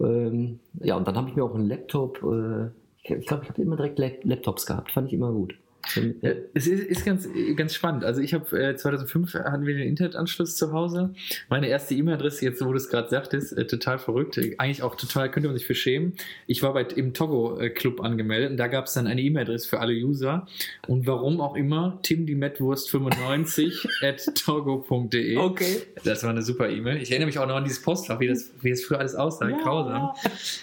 Ähm, 0.00 0.60
ja, 0.80 0.96
und 0.96 1.06
dann 1.08 1.16
habe 1.16 1.28
ich 1.30 1.36
mir 1.36 1.44
auch 1.44 1.54
einen 1.54 1.68
Laptop, 1.68 2.22
äh, 2.22 2.66
ich 3.02 3.26
glaube, 3.26 3.44
ich, 3.44 3.48
habe 3.50 3.62
immer 3.62 3.76
direkt 3.76 3.98
Lap- 3.98 4.24
Laptops 4.24 4.66
gehabt, 4.66 4.92
fand 4.92 5.08
ich 5.08 5.14
immer 5.14 5.32
gut. 5.32 5.54
Ja, 5.94 6.30
äh, 6.30 6.36
Es 6.54 6.66
ist, 6.66 6.84
ist 6.84 7.04
ganz, 7.04 7.28
ganz 7.56 7.74
spannend. 7.74 8.04
Also 8.04 8.20
ich 8.20 8.34
habe 8.34 8.58
äh, 8.58 8.76
2005 8.76 9.34
hatten 9.34 9.66
wir 9.66 9.74
den 9.74 9.86
Internetanschluss 9.88 10.56
zu 10.56 10.72
Hause. 10.72 11.14
Meine 11.48 11.68
erste 11.68 11.94
E-Mail-Adresse, 11.94 12.44
jetzt 12.44 12.64
wo 12.64 12.70
du 12.70 12.76
es 12.76 12.88
gerade 12.88 13.08
sagtest, 13.08 13.56
äh, 13.56 13.66
total 13.66 13.98
verrückt. 13.98 14.38
Äh, 14.38 14.54
Eigentlich 14.58 14.82
auch 14.82 14.94
total, 14.94 15.30
könnte 15.30 15.48
man 15.48 15.56
sich 15.56 15.66
für 15.66 15.74
schämen. 15.74 16.14
Ich 16.46 16.62
war 16.62 16.72
bei, 16.72 16.82
im 16.82 17.14
Togo-Club 17.14 18.00
angemeldet 18.00 18.50
und 18.50 18.56
da 18.56 18.68
gab 18.68 18.86
es 18.86 18.94
dann 18.94 19.06
eine 19.06 19.20
E-Mail-Adresse 19.20 19.68
für 19.68 19.80
alle 19.80 19.92
User. 19.92 20.46
Und 20.86 21.06
warum 21.06 21.40
auch 21.40 21.56
immer, 21.56 22.00
timdiemetwurst95 22.04 23.88
at 24.02 24.34
togo.de. 24.34 25.36
okay. 25.36 25.82
Das 26.04 26.22
war 26.22 26.30
eine 26.30 26.42
super 26.42 26.68
E-Mail. 26.68 27.02
Ich 27.02 27.10
erinnere 27.10 27.26
mich 27.26 27.38
auch 27.38 27.46
noch 27.46 27.56
an 27.56 27.64
dieses 27.64 27.82
Postfach, 27.82 28.20
wie 28.20 28.28
das, 28.28 28.52
wie 28.60 28.70
das 28.70 28.82
früher 28.82 28.98
alles 28.98 29.14
aussah. 29.14 29.50
Grausam. 29.50 30.10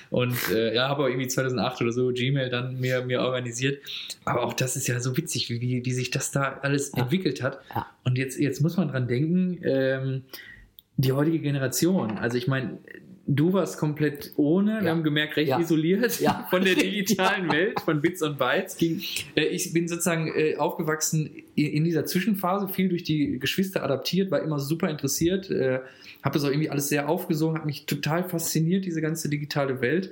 Und 0.10 0.36
äh, 0.52 0.76
ja, 0.76 0.90
habe 0.90 1.04
aber 1.04 1.10
irgendwie 1.10 1.28
2008 1.28 1.82
oder 1.82 1.92
so 1.92 2.12
Gmail 2.14 2.50
dann 2.50 2.80
mir, 2.80 3.04
mir 3.04 3.22
organisiert. 3.22 3.82
Aber 4.26 4.44
auch 4.44 4.54
das 4.54 4.76
ist 4.76 4.88
ja 4.88 5.00
so 5.00 5.13
witzig, 5.18 5.50
wie, 5.50 5.62
wie, 5.62 5.86
wie 5.86 5.92
sich 5.94 6.12
das 6.12 6.32
da 6.32 6.60
alles 6.62 6.92
Ja. 6.96 7.04
entwickelt 7.04 7.42
hat. 7.42 7.60
Ja. 7.74 7.88
Und 8.04 8.18
jetzt, 8.18 8.40
jetzt 8.40 8.62
muss 8.62 8.78
man 8.78 8.88
dran 8.90 9.08
denken, 9.08 9.60
ähm, 9.64 10.24
die 10.98 11.12
heutige 11.12 11.40
Generation, 11.40 12.18
also 12.18 12.38
ich 12.38 12.48
meine, 12.48 12.78
du 13.26 13.54
warst 13.54 13.78
komplett 13.78 14.34
ohne, 14.36 14.80
wir 14.82 14.84
Ja. 14.84 14.90
haben 14.92 15.04
gemerkt, 15.04 15.38
recht 15.38 15.50
Ja. 15.50 15.60
isoliert 15.60 16.20
Ja. 16.20 16.46
von 16.52 16.64
der 16.64 16.76
digitalen 16.76 17.50
Welt, 17.52 17.80
von 17.80 18.02
Bits 18.02 18.22
und 18.22 18.38
Bytes. 18.38 18.78
Äh, 19.36 19.44
Ich 19.46 19.72
bin 19.74 19.88
sozusagen 19.88 20.28
äh, 20.36 20.58
aufgewachsen 20.58 21.30
in 21.56 21.84
dieser 21.84 22.06
Zwischenphase, 22.06 22.68
viel 22.68 22.90
durch 22.90 23.04
die 23.04 23.40
Geschwister 23.40 23.82
adaptiert, 23.84 24.30
war 24.32 24.42
immer 24.42 24.60
super 24.60 24.90
interessiert, 24.90 25.50
äh, 25.50 25.80
habe 26.22 26.34
das 26.34 26.44
auch 26.44 26.50
irgendwie 26.50 26.70
alles 26.70 26.90
sehr 26.90 27.08
aufgesogen, 27.10 27.58
hat 27.58 27.66
mich 27.66 27.86
total 27.86 28.28
fasziniert, 28.28 28.86
diese 28.86 29.02
ganze 29.02 29.30
digitale 29.30 29.82
Welt. 29.82 30.12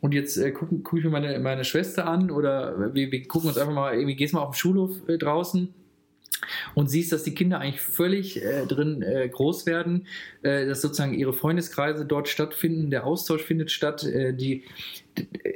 Und 0.00 0.14
jetzt 0.14 0.36
äh, 0.36 0.52
gucke 0.52 0.78
guck 0.78 0.98
ich 0.98 1.04
mir 1.04 1.10
meine, 1.10 1.38
meine 1.40 1.64
Schwester 1.64 2.06
an 2.06 2.30
oder 2.30 2.94
wir, 2.94 3.10
wir 3.10 3.28
gucken 3.28 3.48
uns 3.48 3.58
einfach 3.58 3.74
mal, 3.74 3.94
irgendwie 3.94 4.16
gehst 4.16 4.34
mal 4.34 4.40
auf 4.40 4.50
den 4.50 4.58
Schulhof 4.58 5.08
äh, 5.08 5.18
draußen 5.18 5.74
und 6.74 6.88
siehst, 6.88 7.12
dass 7.12 7.24
die 7.24 7.34
Kinder 7.34 7.60
eigentlich 7.60 7.80
völlig 7.80 8.42
äh, 8.42 8.66
drin 8.66 9.02
äh, 9.02 9.28
groß 9.28 9.66
werden, 9.66 10.06
äh, 10.42 10.66
dass 10.66 10.82
sozusagen 10.82 11.14
ihre 11.14 11.32
Freundeskreise 11.32 12.06
dort 12.06 12.28
stattfinden, 12.28 12.90
der 12.90 13.04
Austausch 13.04 13.42
findet 13.42 13.70
statt, 13.70 14.04
äh, 14.04 14.34
die, 14.34 14.64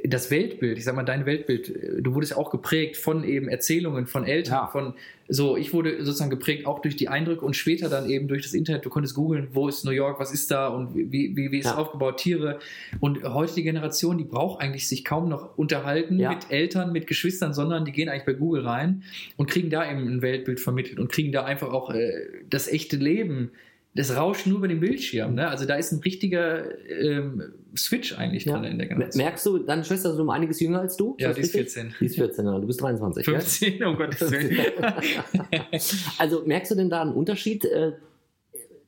das 0.05 0.29
Weltbild, 0.31 0.77
ich 0.77 0.83
sag 0.83 0.95
mal, 0.95 1.03
dein 1.03 1.25
Weltbild, 1.25 1.69
äh, 1.69 2.01
du 2.01 2.13
wurdest 2.13 2.35
auch 2.35 2.51
geprägt 2.51 2.97
von 2.97 3.23
eben 3.23 3.47
Erzählungen 3.47 4.05
von 4.07 4.25
Eltern, 4.25 4.53
Ja. 4.53 4.67
von 4.67 4.93
so, 5.29 5.55
ich 5.55 5.73
wurde 5.73 6.03
sozusagen 6.03 6.29
geprägt 6.29 6.65
auch 6.65 6.79
durch 6.79 6.95
die 6.97 7.07
Eindrücke 7.07 7.45
und 7.45 7.55
später 7.55 7.87
dann 7.89 8.09
eben 8.09 8.27
durch 8.27 8.43
das 8.43 8.53
Internet, 8.53 8.85
du 8.85 8.89
konntest 8.89 9.15
googeln, 9.15 9.47
wo 9.53 9.67
ist 9.69 9.85
New 9.85 9.91
York, 9.91 10.19
was 10.19 10.33
ist 10.33 10.51
da 10.51 10.67
und 10.67 10.93
wie, 10.95 11.35
wie, 11.35 11.51
wie 11.51 11.59
ist 11.59 11.65
Ja. 11.65 11.71
es 11.71 11.77
aufgebaut, 11.77 12.17
Tiere. 12.17 12.59
Und 12.99 13.23
heute 13.23 13.55
die 13.55 13.63
Generation, 13.63 14.17
die 14.17 14.25
braucht 14.25 14.61
eigentlich 14.61 14.87
sich 14.87 15.05
kaum 15.05 15.29
noch 15.29 15.57
unterhalten 15.57 16.19
Ja. 16.19 16.29
mit 16.31 16.51
Eltern, 16.51 16.91
mit 16.91 17.07
Geschwistern, 17.07 17.53
sondern 17.53 17.85
die 17.85 17.91
gehen 17.93 18.09
eigentlich 18.09 18.25
bei 18.25 18.33
Google 18.33 18.65
rein 18.67 19.03
und 19.37 19.49
kriegen 19.49 19.69
da 19.69 19.89
eben 19.89 20.05
ein 20.07 20.21
Weltbild 20.21 20.59
vermittelt 20.59 20.99
und 20.99 21.09
kriegen 21.11 21.31
da 21.31 21.45
einfach 21.45 21.71
auch 21.71 21.91
äh, 21.93 22.11
das 22.49 22.67
echte 22.67 22.97
Leben, 22.97 23.51
das 23.95 24.15
Rauschen 24.15 24.49
nur 24.49 24.59
über 24.59 24.67
den 24.67 24.79
Bildschirm. 24.79 25.35
Ne? 25.35 25.47
Also 25.47 25.65
da 25.65 25.75
ist 25.75 25.91
ein 25.91 25.99
richtiger 25.99 26.65
ähm, 26.89 27.53
Switch 27.77 28.17
eigentlich 28.17 28.45
Ja. 28.45 28.53
drin 28.57 28.71
in 28.71 28.77
der 28.79 28.87
Generation. 28.87 29.23
Merkst 29.23 29.45
du, 29.45 29.59
deine 29.59 29.83
Schwester 29.83 30.11
ist 30.13 30.19
um 30.19 30.29
einiges 30.29 30.59
jünger 30.59 30.79
als 30.81 30.97
du? 30.97 31.15
Ja, 31.19 31.31
die 31.33 31.41
ist 31.41 31.53
richtig? 31.55 31.73
14. 31.73 31.95
Die 31.99 32.05
ist 32.05 32.15
14, 32.15 32.45
ja. 32.45 32.59
du 32.59 32.65
bist 32.67 32.81
23. 32.81 33.25
gell? 33.25 33.35
15, 33.35 33.83
um 33.83 33.95
Gottes 33.95 34.21
Willen. 34.31 34.57
Also 36.17 36.43
merkst 36.45 36.71
du 36.71 36.75
denn 36.75 36.89
da 36.89 37.01
einen 37.01 37.13
Unterschied 37.13 37.65
äh, 37.65 37.93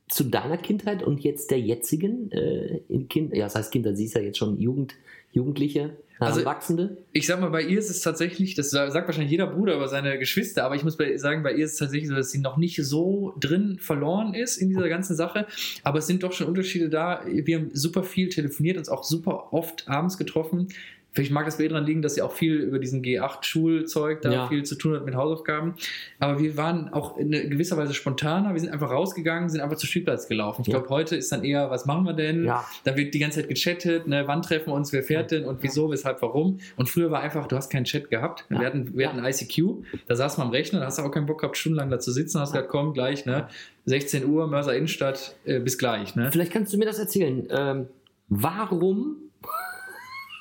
zu 0.08 0.24
deiner 0.24 0.56
Kindheit 0.56 1.02
und 1.02 1.20
jetzt 1.22 1.50
der 1.50 1.60
jetzigen 1.60 2.30
äh, 2.32 2.80
in 2.88 3.08
kind, 3.08 3.34
ja, 3.34 3.44
das 3.44 3.54
heißt 3.56 3.72
Kinder, 3.72 3.94
sie 3.94 4.04
ist 4.04 4.14
ja 4.14 4.20
jetzt 4.20 4.38
schon 4.38 4.58
Jugend, 4.58 4.94
Jugendliche, 5.32 5.96
Also- 6.18 6.40
Heranwachsende. 6.40 6.96
Ich 7.12 7.26
sag 7.26 7.40
mal, 7.40 7.50
bei 7.50 7.62
ihr 7.62 7.78
ist 7.78 7.90
es 7.90 8.00
tatsächlich, 8.00 8.54
das 8.54 8.70
sagt 8.70 8.94
wahrscheinlich 8.94 9.30
jeder 9.30 9.46
Bruder 9.46 9.74
über 9.74 9.88
seine 9.88 10.18
Geschwister, 10.18 10.64
aber 10.64 10.74
ich 10.74 10.84
muss 10.84 10.96
bei, 10.96 11.16
sagen, 11.16 11.42
bei 11.42 11.52
ihr 11.52 11.64
ist 11.64 11.72
es 11.74 11.78
tatsächlich 11.78 12.08
so, 12.08 12.14
dass 12.14 12.30
sie 12.30 12.38
noch 12.38 12.56
nicht 12.56 12.82
so 12.84 13.34
drin 13.38 13.78
verloren 13.80 14.34
ist 14.34 14.56
in 14.56 14.68
dieser 14.68 14.88
ganzen 14.88 15.14
Sache. 15.16 15.46
Aber 15.82 15.98
es 15.98 16.06
sind 16.06 16.22
doch 16.22 16.32
schon 16.32 16.46
Unterschiede 16.46 16.88
da. 16.88 17.22
Wir 17.26 17.58
haben 17.58 17.70
super 17.72 18.02
viel 18.02 18.28
telefoniert, 18.28 18.78
uns 18.78 18.88
auch 18.88 19.04
super 19.04 19.52
oft 19.52 19.88
abends 19.88 20.16
getroffen. 20.16 20.68
Vielleicht 21.16 21.32
mag 21.32 21.46
das 21.46 21.56
daran 21.56 21.84
liegen, 21.86 22.02
dass 22.02 22.14
sie 22.14 22.22
auch 22.22 22.32
viel 22.32 22.54
über 22.56 22.78
diesen 22.78 23.02
G8-Schulzeug 23.02 24.20
da 24.20 24.30
Ja. 24.30 24.48
viel 24.48 24.62
zu 24.64 24.74
tun 24.76 24.94
hat 24.94 25.04
mit 25.06 25.14
Hausaufgaben. 25.14 25.74
Aber 26.18 26.38
wir 26.38 26.56
waren 26.58 26.92
auch 26.92 27.16
in 27.16 27.30
gewisser 27.30 27.76
Weise 27.78 27.94
spontaner. 27.94 28.52
Wir 28.52 28.60
sind 28.60 28.70
einfach 28.70 28.90
rausgegangen, 28.90 29.48
sind 29.48 29.60
einfach 29.62 29.76
zum 29.78 29.88
Spielplatz 29.88 30.28
gelaufen. 30.28 30.60
Ich 30.62 30.68
Ja. 30.68 30.74
glaube, 30.78 30.90
heute 30.90 31.16
ist 31.16 31.32
dann 31.32 31.42
eher, 31.42 31.70
was 31.70 31.86
machen 31.86 32.04
wir 32.04 32.12
denn? 32.12 32.44
Ja. 32.44 32.64
Da 32.84 32.96
wird 32.96 33.14
die 33.14 33.18
ganze 33.18 33.40
Zeit 33.40 33.48
gechattet, 33.48 34.06
ne, 34.06 34.24
wann 34.28 34.42
treffen 34.42 34.66
wir 34.68 34.74
uns, 34.74 34.92
wer 34.92 35.02
fährt 35.02 35.30
denn 35.30 35.44
und 35.46 35.62
wieso, 35.62 35.90
weshalb, 35.90 36.20
warum. 36.22 36.58
Und 36.76 36.88
früher 36.90 37.10
war 37.10 37.20
einfach, 37.22 37.46
du 37.48 37.56
hast 37.56 37.70
keinen 37.70 37.84
Chat 37.84 38.10
gehabt. 38.10 38.44
Wir 38.50 38.58
hatten, 38.58 38.96
wir 38.96 39.08
hatten 39.08 39.24
ICQ, 39.24 39.84
da 40.06 40.16
saß 40.16 40.36
man 40.36 40.48
am 40.48 40.52
Rechner, 40.52 40.80
da 40.80 40.86
hast 40.86 40.98
du 40.98 41.02
auch 41.02 41.10
keinen 41.10 41.26
Bock 41.26 41.40
gehabt, 41.40 41.56
stundenlang 41.56 41.88
da 41.90 41.98
zu 41.98 42.12
sitzen, 42.12 42.40
hast 42.40 42.52
gesagt, 42.52 42.68
komm, 42.68 42.92
gleich, 42.92 43.24
ne? 43.24 43.48
16 43.86 44.26
Uhr, 44.26 44.46
Mörser 44.48 44.76
Innenstadt, 44.76 45.34
äh, 45.46 45.60
bis 45.60 45.78
gleich, 45.78 46.14
ne? 46.14 46.30
Vielleicht 46.30 46.52
kannst 46.52 46.74
du 46.74 46.78
mir 46.78 46.84
das 46.84 46.98
erzählen. 46.98 47.46
Ähm, 47.50 47.86
warum, 48.28 49.16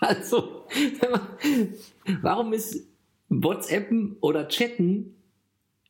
also, 0.05 0.65
warum 2.21 2.53
ist 2.53 2.87
WhatsAppen 3.29 4.17
oder 4.21 4.47
Chatten 4.47 5.15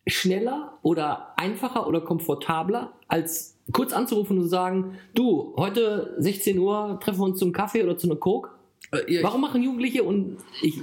schneller 0.08 0.78
oder 0.82 1.34
einfacher 1.38 1.88
oder 1.88 2.02
komfortabler, 2.02 2.94
als 3.08 3.60
kurz 3.72 3.94
anzurufen 3.94 4.38
und 4.38 4.44
zu 4.44 4.50
sagen, 4.50 4.98
du, 5.14 5.54
heute 5.58 6.16
16 6.20 6.58
Uhr 6.60 7.00
treffen 7.02 7.20
wir 7.20 7.26
uns 7.26 7.40
zum 7.40 7.52
Kaffee 7.52 7.84
oder 7.84 7.98
zu 7.98 8.08
einer 8.08 8.20
Coke? 8.20 8.52
Äh, 8.92 9.24
Warum 9.24 9.42
machen 9.42 9.62
Jugendliche 9.64 10.04
und 10.04 10.38
ich, 10.62 10.80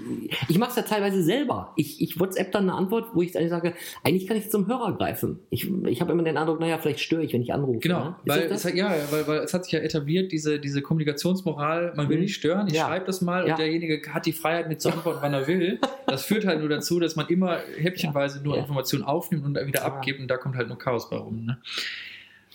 ich 0.49 0.59
mache 0.59 0.71
es 0.71 0.77
ja 0.77 0.83
teilweise 0.83 1.23
selber. 1.23 1.73
Ich, 1.77 2.01
ich 2.01 2.19
WhatsApp 2.19 2.51
dann 2.53 2.65
eine 2.69 2.75
Antwort, 2.79 3.09
wo 3.15 3.23
ich 3.23 3.33
dann 3.33 3.49
sage, 3.49 3.75
eigentlich 4.03 4.27
kann 4.27 4.37
ich 4.37 4.51
zum 4.51 4.67
Hörer 4.67 4.97
greifen. 4.97 5.39
Ich, 5.51 5.71
ich 5.87 6.01
habe 6.01 6.13
immer 6.13 6.23
den 6.23 6.37
Eindruck, 6.37 6.61
naja, 6.61 6.79
vielleicht 6.79 7.01
störe 7.01 7.23
ich, 7.23 7.33
wenn 7.33 7.43
ich 7.43 7.53
anrufe. 7.53 7.79
Genau, 7.81 8.05
ne? 8.07 8.17
Weil 8.25 8.41
es, 8.43 8.65
hat, 8.65 8.75
ja, 8.75 8.93
weil, 9.11 9.27
weil 9.27 9.39
es 9.41 9.55
hat 9.55 9.65
sich 9.65 9.73
ja 9.73 9.81
etabliert, 9.81 10.33
diese, 10.33 10.59
diese 10.59 10.83
Kommunikationsmoral, 10.83 11.93
man 11.97 12.09
will 12.09 12.17
Mhm. 12.17 12.23
nicht 12.23 12.35
stören, 12.35 12.67
ich 12.69 12.75
Ja. 12.75 12.87
schreibe 12.87 13.07
das 13.07 13.21
mal 13.21 13.47
Ja. 13.47 13.55
und 13.55 13.59
derjenige 13.61 14.03
hat 14.13 14.27
die 14.27 14.33
Freiheit, 14.33 14.69
mir 14.69 14.79
zu 14.79 14.89
antworten, 14.93 15.19
wann 15.23 15.33
er 15.35 15.47
will. 15.47 15.79
Das 16.07 16.25
führt 16.25 16.45
halt 16.47 16.61
nur 16.61 16.69
dazu, 16.69 16.99
dass 17.01 17.17
man 17.17 17.27
immer 17.29 17.59
häppchenweise 17.79 18.43
nur. 18.43 18.59
Informationen 18.59 19.05
aufnimmt 19.05 19.45
und 19.45 19.55
dann 19.55 19.67
wieder 19.67 19.85
abgibt 19.85 20.21
und 20.21 20.29
da 20.29 20.37
kommt 20.37 20.57
halt 20.57 20.69
nur 20.69 20.79
Chaos 20.79 21.09
bei 21.11 21.17
rum. 21.17 21.45
Ne? 21.47 21.59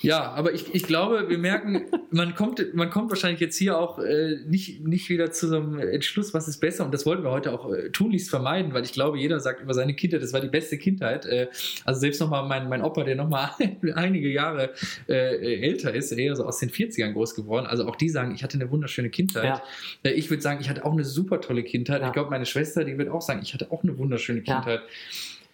Ja, 0.01 0.31
aber 0.31 0.53
ich, 0.53 0.73
ich 0.75 0.83
glaube, 0.83 1.27
wir 1.27 1.37
merken, 1.37 1.85
man 2.11 2.35
kommt, 2.35 2.73
man 2.75 2.89
kommt 2.89 3.09
wahrscheinlich 3.09 3.39
jetzt 3.39 3.57
hier 3.57 3.77
auch 3.77 3.97
äh, 3.99 4.37
nicht, 4.45 4.85
nicht 4.85 5.09
wieder 5.09 5.31
zu 5.31 5.47
so 5.47 5.57
einem 5.57 5.79
Entschluss, 5.79 6.33
was 6.33 6.47
ist 6.47 6.59
besser. 6.59 6.85
Und 6.85 6.93
das 6.93 7.05
wollten 7.05 7.23
wir 7.23 7.31
heute 7.31 7.51
auch 7.51 7.73
äh, 7.73 7.89
tunlichst 7.89 8.29
vermeiden, 8.29 8.73
weil 8.73 8.83
ich 8.83 8.93
glaube, 8.93 9.17
jeder 9.17 9.39
sagt 9.39 9.61
über 9.61 9.73
seine 9.73 9.95
Kindheit, 9.95 10.21
das 10.21 10.33
war 10.33 10.41
die 10.41 10.49
beste 10.49 10.77
Kindheit. 10.77 11.25
Äh, 11.25 11.47
also 11.83 11.99
selbst 11.99 12.21
nochmal 12.21 12.47
mein, 12.47 12.69
mein 12.69 12.83
Opa, 12.83 13.03
der 13.03 13.15
nochmal 13.15 13.51
einige 13.95 14.29
Jahre 14.29 14.73
äh, 15.07 15.61
älter 15.61 15.93
ist, 15.93 16.11
eher 16.11 16.35
so 16.35 16.45
aus 16.45 16.59
den 16.59 16.69
40ern 16.69 17.13
groß 17.13 17.33
geworden. 17.33 17.65
Also 17.65 17.87
auch 17.87 17.95
die 17.95 18.09
sagen, 18.09 18.33
ich 18.35 18.43
hatte 18.43 18.59
eine 18.59 18.69
wunderschöne 18.69 19.09
Kindheit. 19.09 19.43
Ja. 19.43 19.63
Äh, 20.03 20.11
ich 20.11 20.29
würde 20.29 20.43
sagen, 20.43 20.59
ich 20.61 20.69
hatte 20.69 20.85
auch 20.85 20.93
eine 20.93 21.05
super 21.05 21.41
tolle 21.41 21.63
Kindheit. 21.63 22.01
Ja. 22.01 22.07
Ich 22.07 22.13
glaube, 22.13 22.29
meine 22.29 22.45
Schwester, 22.45 22.83
die 22.83 22.97
wird 22.97 23.09
auch 23.09 23.21
sagen, 23.21 23.39
ich 23.41 23.53
hatte 23.53 23.71
auch 23.71 23.83
eine 23.83 23.97
wunderschöne 23.97 24.43
Ja. 24.45 24.81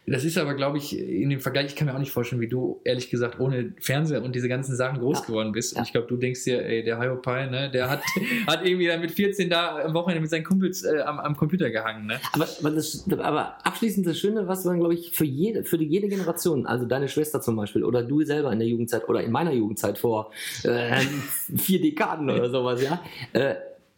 Das 0.05 0.25
ist 0.25 0.37
aber, 0.37 0.53
glaube 0.53 0.77
ich, 0.77 0.97
in 0.99 1.29
dem 1.29 1.39
Vergleich, 1.39 1.67
ich 1.67 1.75
kann 1.77 1.87
mir 1.87 1.95
auch 1.95 1.99
nicht 1.99 2.11
vorstellen, 2.11 2.41
wie 2.41 2.49
du, 2.49 2.81
ehrlich 2.83 3.09
gesagt, 3.09 3.39
ohne 3.39 3.73
Fernseher 3.79 4.21
und 4.21 4.35
diese 4.35 4.49
ganzen 4.49 4.75
Sachen 4.75 4.99
groß 4.99 5.19
Ja. 5.19 5.25
geworden 5.27 5.51
bist. 5.53 5.73
Ja. 5.73 5.79
Und 5.79 5.85
ich 5.85 5.93
glaube, 5.93 6.07
du 6.07 6.17
denkst 6.17 6.43
dir, 6.43 6.65
ey, 6.65 6.83
der 6.83 6.99
Hyopai, 6.99 7.45
ne, 7.45 7.71
der 7.71 7.89
hat, 7.89 8.01
hat 8.47 8.65
irgendwie 8.65 8.87
dann 8.87 8.99
mit 8.99 9.11
14 9.11 9.49
da 9.49 9.77
am 9.77 9.93
Wochenende 9.93 10.19
mit 10.21 10.29
seinen 10.29 10.43
Kumpels 10.43 10.83
äh, 10.83 10.99
am, 10.99 11.19
am 11.19 11.37
Computer 11.37 11.69
gehangen, 11.69 12.07
ne? 12.07 12.19
Aber, 12.33 12.47
aber, 12.59 12.71
das, 12.71 13.05
aber 13.17 13.57
abschließend 13.65 14.05
das 14.05 14.19
Schöne, 14.19 14.45
was 14.47 14.65
man, 14.65 14.79
glaube 14.79 14.93
ich, 14.93 15.11
für 15.11 15.25
jede, 15.25 15.63
für 15.63 15.77
jede 15.81 16.09
Generation, 16.09 16.65
also 16.65 16.85
deine 16.85 17.07
Schwester 17.07 17.39
zum 17.39 17.55
Beispiel 17.55 17.83
oder 17.85 18.03
du 18.03 18.23
selber 18.23 18.51
in 18.51 18.59
der 18.59 18.67
Jugendzeit 18.67 19.07
oder 19.07 19.21
in 19.23 19.31
meiner 19.31 19.53
Jugendzeit 19.53 19.97
vor 19.97 20.31
äh, 20.63 20.99
vier 21.55 21.81
Dekaden 21.81 22.29
oder 22.29 22.49
sowas, 22.49 22.83
ja. 22.83 23.01
Äh, 23.31 23.55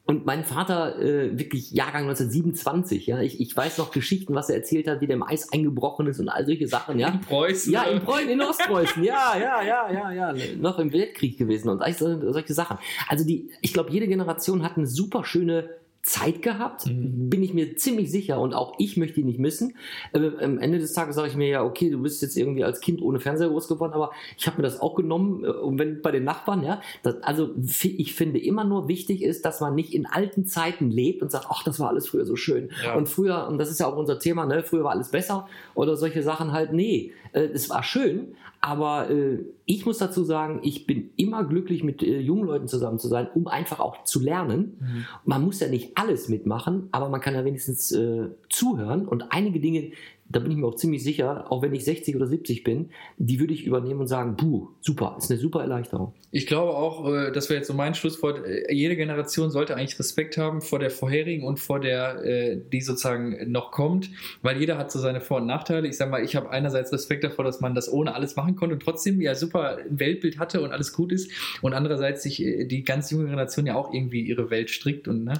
und 0.07 0.25
mein 0.25 0.43
Vater, 0.43 0.99
äh, 0.99 1.37
wirklich 1.37 1.71
Jahrgang 1.71 2.03
1927, 2.03 3.07
ja. 3.07 3.21
Ich, 3.21 3.39
ich 3.41 3.55
weiß 3.57 3.77
noch 3.79 3.91
Geschichten, 3.91 4.35
was 4.35 4.49
er 4.49 4.57
erzählt 4.57 4.87
hat, 4.87 5.01
wie 5.01 5.07
der 5.07 5.15
im 5.15 5.23
Eis 5.23 5.51
eingebrochen 5.51 6.07
ist 6.07 6.19
und 6.19 6.29
all 6.29 6.45
solche 6.45 6.67
Sachen, 6.67 6.99
ja. 6.99 7.09
In 7.09 7.21
Preußen. 7.21 7.73
Ja, 7.73 7.83
in? 7.83 8.01
Preußen, 8.01 8.29
in 8.29 8.41
Ostpreußen, 8.41 9.03
ja, 9.03 9.33
ja, 9.37 9.63
ja, 9.63 9.91
ja, 9.91 10.11
ja, 10.11 10.33
noch 10.59 10.77
im 10.79 10.93
Weltkrieg 10.93 11.37
gewesen 11.37 11.69
und 11.69 11.81
all 11.81 11.93
so- 11.93 12.31
solche 12.31 12.53
Sachen. 12.53 12.77
Also 13.07 13.25
die, 13.25 13.49
ich 13.61 13.73
glaube, 13.73 13.89
jede 13.91 14.07
Generation 14.07 14.63
hat 14.63 14.77
eine 14.77 14.85
super 14.87 15.23
schöne 15.25 15.69
Zeit 16.05 16.43
gehabt, 16.43 16.85
Mhm. 16.85 17.29
bin 17.31 17.41
ich 17.41 17.53
mir 17.55 17.77
ziemlich 17.77 18.11
sicher 18.11 18.39
und 18.39 18.53
auch 18.53 18.75
ich 18.77 18.95
möchte 18.95 19.15
die 19.15 19.23
nicht 19.23 19.39
missen. 19.39 19.75
Äh, 20.13 20.29
am 20.43 20.59
Ende 20.59 20.77
des 20.77 20.93
Tages 20.93 21.15
sage 21.15 21.29
ich 21.29 21.35
mir 21.35 21.47
ja, 21.47 21.63
okay, 21.63 21.89
du 21.89 21.99
bist 21.99 22.21
jetzt 22.21 22.37
irgendwie 22.37 22.63
als 22.63 22.79
Kind 22.79 23.01
ohne 23.01 23.19
Fernseher 23.19 23.49
groß 23.49 23.67
geworden, 23.67 23.93
aber 23.93 24.11
ich 24.37 24.45
habe 24.45 24.57
mir 24.57 24.63
das 24.63 24.79
auch 24.79 24.93
genommen 24.93 25.43
äh, 25.43 25.47
und 25.47 25.79
wenn 25.79 26.03
bei 26.03 26.11
den 26.11 26.23
Nachbarn, 26.23 26.63
ja, 26.63 26.79
das, 27.01 27.23
also 27.23 27.49
ich 27.81 28.13
finde 28.13 28.39
immer 28.39 28.63
nur 28.63 28.87
wichtig 28.87 29.23
ist, 29.23 29.45
dass 29.45 29.61
man 29.61 29.73
nicht 29.73 29.95
in 29.95 30.05
alten 30.05 30.45
Zeiten 30.45 30.91
lebt 30.91 31.23
und 31.23 31.31
sagt, 31.31 31.47
ach, 31.49 31.63
das 31.63 31.79
war 31.79 31.89
alles 31.89 32.07
früher 32.07 32.25
so 32.25 32.35
schön 32.35 32.69
Ja. 32.83 32.93
und 32.95 33.09
früher, 33.09 33.47
und 33.47 33.57
das 33.57 33.71
ist 33.71 33.79
ja 33.79 33.87
auch 33.87 33.97
unser 33.97 34.19
Thema, 34.19 34.45
ne, 34.45 34.61
früher 34.63 34.83
war 34.83 34.91
alles 34.91 35.09
besser 35.09 35.47
oder 35.73 35.95
solche 35.97 36.21
Sachen 36.21 36.51
halt, 36.51 36.71
nee, 36.71 37.13
äh, 37.33 37.41
es 37.51 37.67
war 37.71 37.81
schön, 37.81 38.35
aber 38.61 39.09
äh, 39.09 39.39
ich 39.67 39.85
muss 39.85 39.97
dazu 39.97 40.23
sagen, 40.23 40.59
ich 40.63 40.85
bin 40.85 41.09
immer 41.17 41.43
glücklich, 41.43 41.83
mit 41.83 42.03
äh, 42.03 42.19
jungen 42.19 42.45
Leuten 42.45 42.67
zusammen 42.67 42.99
zu 42.99 43.07
sein, 43.07 43.27
um 43.33 43.47
einfach 43.47 43.79
auch 43.79 44.03
zu 44.03 44.19
lernen. 44.19 44.77
Mhm. 44.79 45.05
Man 45.25 45.43
muss 45.43 45.59
ja 45.59 45.67
nicht 45.67 45.97
alles 45.97 46.29
mitmachen, 46.29 46.87
aber 46.91 47.09
man 47.09 47.19
kann 47.19 47.33
ja 47.33 47.43
wenigstens 47.43 47.91
äh, 47.91 48.29
zuhören 48.49 49.07
und 49.07 49.31
einige 49.31 49.59
Dinge, 49.59 49.91
da 50.27 50.39
bin 50.39 50.51
ich 50.51 50.57
mir 50.57 50.65
auch 50.65 50.75
ziemlich 50.75 51.03
sicher, 51.03 51.51
auch 51.51 51.61
wenn 51.61 51.73
ich 51.73 51.85
60 51.85 52.15
oder 52.15 52.25
70 52.25 52.63
bin, 52.63 52.89
die 53.17 53.39
würde 53.39 53.53
ich 53.53 53.65
übernehmen 53.65 54.01
und 54.01 54.07
sagen, 54.07 54.35
puh, 54.35 54.69
super, 54.81 55.15
ist 55.19 55.29
eine 55.29 55.39
super 55.39 55.61
Erleichterung. 55.61 56.13
Ich 56.31 56.47
glaube 56.47 56.73
auch, 56.73 57.07
äh, 57.13 57.31
das 57.31 57.49
wäre 57.49 57.57
jetzt 57.57 57.67
so 57.67 57.75
mein 57.75 57.93
Schlusswort, 57.93 58.43
äh, 58.43 58.73
jede 58.73 58.95
Generation 58.95 59.51
sollte 59.51 59.75
eigentlich 59.75 59.99
Respekt 59.99 60.37
haben 60.37 60.61
vor 60.61 60.79
der 60.79 60.89
vorherigen 60.89 61.45
und 61.45 61.59
vor 61.59 61.79
der, 61.79 62.23
äh, 62.25 62.59
die 62.73 62.81
sozusagen 62.81 63.51
noch 63.51 63.71
kommt, 63.71 64.09
weil 64.41 64.59
jeder 64.59 64.79
hat 64.79 64.91
so 64.91 64.99
seine 64.99 65.21
Vor- 65.21 65.37
und 65.37 65.45
Nachteile. 65.45 65.87
Ich 65.87 65.97
sage 65.97 66.09
mal, 66.09 66.23
ich 66.23 66.35
habe 66.35 66.49
einerseits 66.49 66.91
Respekt 66.91 67.23
davor, 67.23 67.45
dass 67.45 67.61
man 67.61 67.75
das 67.75 67.91
ohne 67.91 68.15
alles 68.15 68.35
machen 68.35 68.55
konnte 68.55 68.73
und 68.73 68.81
trotzdem 68.81 69.21
ja 69.21 69.35
super 69.35 69.77
ein 69.77 69.99
Weltbild 69.99 70.39
hatte 70.39 70.61
und 70.61 70.71
alles 70.71 70.91
gut 70.91 71.11
ist 71.11 71.29
und 71.61 71.73
andererseits 71.73 72.23
sich 72.23 72.37
die 72.37 72.83
ganz 72.83 73.11
junge 73.11 73.25
Generation 73.25 73.67
ja 73.67 73.75
auch 73.75 73.93
irgendwie 73.93 74.21
ihre 74.21 74.49
Welt 74.49 74.71
strickt 74.71 75.07
und 75.07 75.23
ne, 75.23 75.33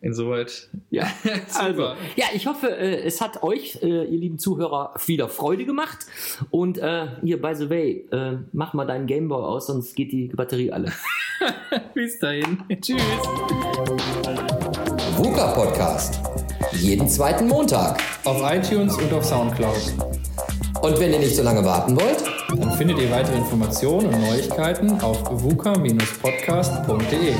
insoweit 0.00 0.68
Ja, 0.90 1.06
super. 1.48 1.60
Also, 1.60 1.82
ja, 2.16 2.26
ich 2.34 2.46
hoffe, 2.46 2.68
äh, 2.68 3.02
es 3.02 3.20
hat 3.20 3.42
euch, 3.42 3.82
äh, 3.82 4.04
ihr 4.04 4.18
lieben 4.18 4.38
Zuhörer, 4.38 4.94
wieder 5.06 5.28
Freude 5.28 5.64
gemacht. 5.64 6.06
Und 6.50 6.78
äh, 6.78 7.08
hier, 7.22 7.40
by 7.40 7.54
the 7.54 7.70
way, 7.70 8.06
äh, 8.12 8.38
mach 8.52 8.74
mal 8.74 8.86
deinen 8.86 9.06
Gameboy 9.06 9.42
aus, 9.42 9.66
sonst 9.66 9.94
geht 9.94 10.12
die 10.12 10.28
Batterie 10.28 10.72
alle. 10.72 10.92
Bis 11.94 12.18
dahin. 12.18 12.62
Tschüss. 12.80 13.02
VUCA 15.16 15.52
Podcast. 15.52 16.20
Jeden 16.72 17.08
zweiten 17.08 17.48
Montag. 17.48 18.00
Auf 18.24 18.42
iTunes 18.42 18.96
und 18.96 19.12
auf 19.12 19.24
Soundcloud. 19.24 19.94
Und 20.82 21.00
wenn 21.00 21.12
ihr 21.12 21.18
nicht 21.18 21.34
so 21.34 21.42
lange 21.42 21.64
warten 21.64 21.96
wollt, 21.96 22.22
Dann 22.56 22.72
findet 22.72 22.98
ihr 22.98 23.10
weitere 23.10 23.36
Informationen 23.36 24.06
und 24.06 24.20
Neuigkeiten 24.22 25.00
auf 25.02 25.22
vuca-podcast.de. 25.42 27.34